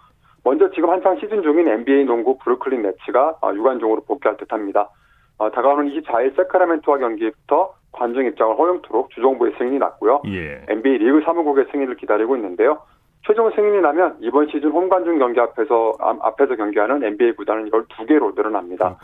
먼저 0.42 0.70
지금 0.72 0.90
한창 0.90 1.18
시즌 1.20 1.42
중인 1.42 1.68
NBA 1.68 2.04
농구 2.04 2.38
브루클린 2.38 2.82
네츠가 2.82 3.38
어, 3.40 3.52
유관중으로 3.54 4.02
복귀할 4.02 4.36
듯합니다. 4.36 4.90
어, 5.38 5.50
다가오는 5.50 5.90
24일 5.90 6.34
세카라멘토와 6.36 6.98
경기부터 6.98 7.74
관중 7.92 8.26
입장을 8.26 8.58
허용토록 8.58 9.10
주정부의 9.10 9.54
승인이 9.58 9.78
났고요. 9.78 10.22
예. 10.26 10.64
NBA 10.68 10.98
리그 10.98 11.22
사무국의 11.24 11.66
승인을 11.70 11.96
기다리고 11.96 12.36
있는데요. 12.36 12.80
최종 13.26 13.50
승인이 13.50 13.80
나면 13.80 14.16
이번 14.20 14.46
시즌 14.48 14.70
홈관중 14.70 15.18
경기 15.18 15.40
앞에서 15.40 15.94
앞에서 15.98 16.56
경기하는 16.56 17.02
NBA 17.02 17.32
구단은 17.36 17.70
12개로 17.70 18.34
늘어납니다. 18.34 18.96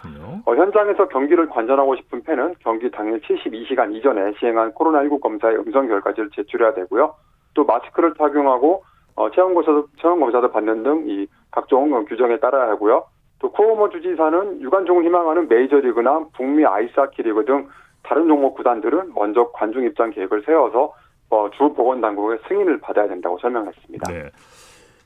어, 0.44 0.54
현장에서 0.54 1.08
경기를 1.08 1.48
관전하고 1.48 1.96
싶은 1.96 2.22
팬은 2.22 2.54
경기 2.60 2.90
당일 2.90 3.20
72시간 3.20 3.94
이전에 3.94 4.32
시행한 4.38 4.72
코로나19 4.72 5.20
검사의 5.20 5.56
음성 5.56 5.88
결과지를 5.88 6.30
제출해야 6.34 6.74
되고요. 6.74 7.14
또 7.54 7.64
마스크를 7.64 8.12
착용하고 8.14 8.84
어, 9.16 9.30
체온 9.30 9.54
검사도 9.54 9.86
체온 10.00 10.20
검사도 10.20 10.50
받는 10.50 10.82
등 10.82 11.08
이 11.08 11.26
각종 11.50 12.04
규정에 12.04 12.38
따라야 12.38 12.68
하고요. 12.70 13.04
또 13.38 13.50
쿠오모 13.52 13.88
주지사는 13.88 14.60
유관중을 14.60 15.04
희망하는 15.04 15.48
메이저리그나 15.48 16.26
북미 16.34 16.64
아이스하키 16.66 17.22
리그 17.22 17.44
등 17.46 17.68
다른 18.02 18.28
종목 18.28 18.54
구단들은 18.54 19.12
먼저 19.14 19.50
관중 19.52 19.84
입장 19.84 20.10
계획을 20.10 20.42
세워서 20.42 20.92
어, 21.30 21.48
주 21.56 21.72
보건당국의 21.72 22.38
승인을 22.48 22.80
받아야 22.80 23.08
된다고 23.08 23.38
설명했습니다. 23.38 24.12
네. 24.12 24.30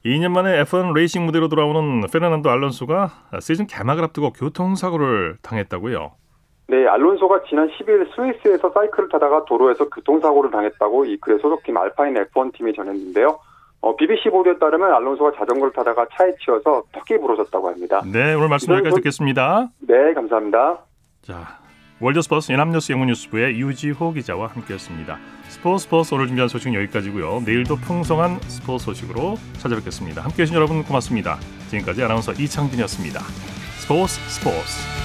2년 0.05 0.33
만에 0.33 0.63
F1 0.65 0.93
레이싱 0.95 1.25
무대로 1.25 1.49
돌아오는 1.49 2.03
페르난도 2.13 2.51
알론소가 2.51 3.11
시즌 3.41 3.67
개막을 3.67 4.05
앞두고 4.05 4.33
교통사고를 4.33 5.37
당했다고요? 5.43 6.13
네, 6.67 6.87
알론소가 6.87 7.43
지난 7.49 7.69
10일 7.69 8.15
스위스에서 8.15 8.71
사이클을 8.71 9.09
타다가 9.11 9.45
도로에서 9.45 9.89
교통사고를 9.89 10.51
당했다고 10.51 11.07
이 11.07 11.19
그의 11.19 11.39
소속팀 11.39 11.77
알파인 11.77 12.15
F1 12.15 12.55
팀이 12.55 12.75
전했는데요. 12.75 13.39
어, 13.83 13.97
BBC 13.97 14.31
보도에 14.31 14.59
따르면 14.59 14.95
알론소가 14.95 15.33
자전거를 15.37 15.73
타다가 15.75 16.07
차에 16.17 16.35
치여서 16.43 16.85
턱이 16.93 17.21
부러졌다고 17.21 17.69
합니다. 17.69 18.03
네, 18.11 18.33
오늘 18.33 18.49
말씀 18.49 18.73
여기까지 18.73 18.97
듣겠습니다. 18.97 19.69
네, 19.87 20.15
감사합니다. 20.15 20.79
자, 21.21 21.59
월드스포츠 22.05 22.53
연합뉴스 22.53 22.93
영문뉴스부의 22.93 23.59
유지호 23.59 24.13
기자와 24.13 24.49
함께했습니다. 24.49 25.19
스포츠 25.49 25.85
스포츠 25.85 26.15
오늘 26.15 26.27
준비한 26.27 26.51
소식은 26.51 26.75
여기까지고요. 26.75 27.45
내일도 27.47 27.77
풍성한 27.77 28.41
스포츠 28.43 28.85
소식으로 28.85 29.39
찾아뵙겠습니다. 29.57 30.21
함께해 30.23 30.45
주신 30.45 30.55
여러분 30.55 30.85
고맙습니다. 30.85 31.39
지금까지 31.71 32.03
아나운서 32.03 32.35
이창진이었습니다. 32.35 33.23
스포츠 33.79 34.21
스포츠 34.29 35.05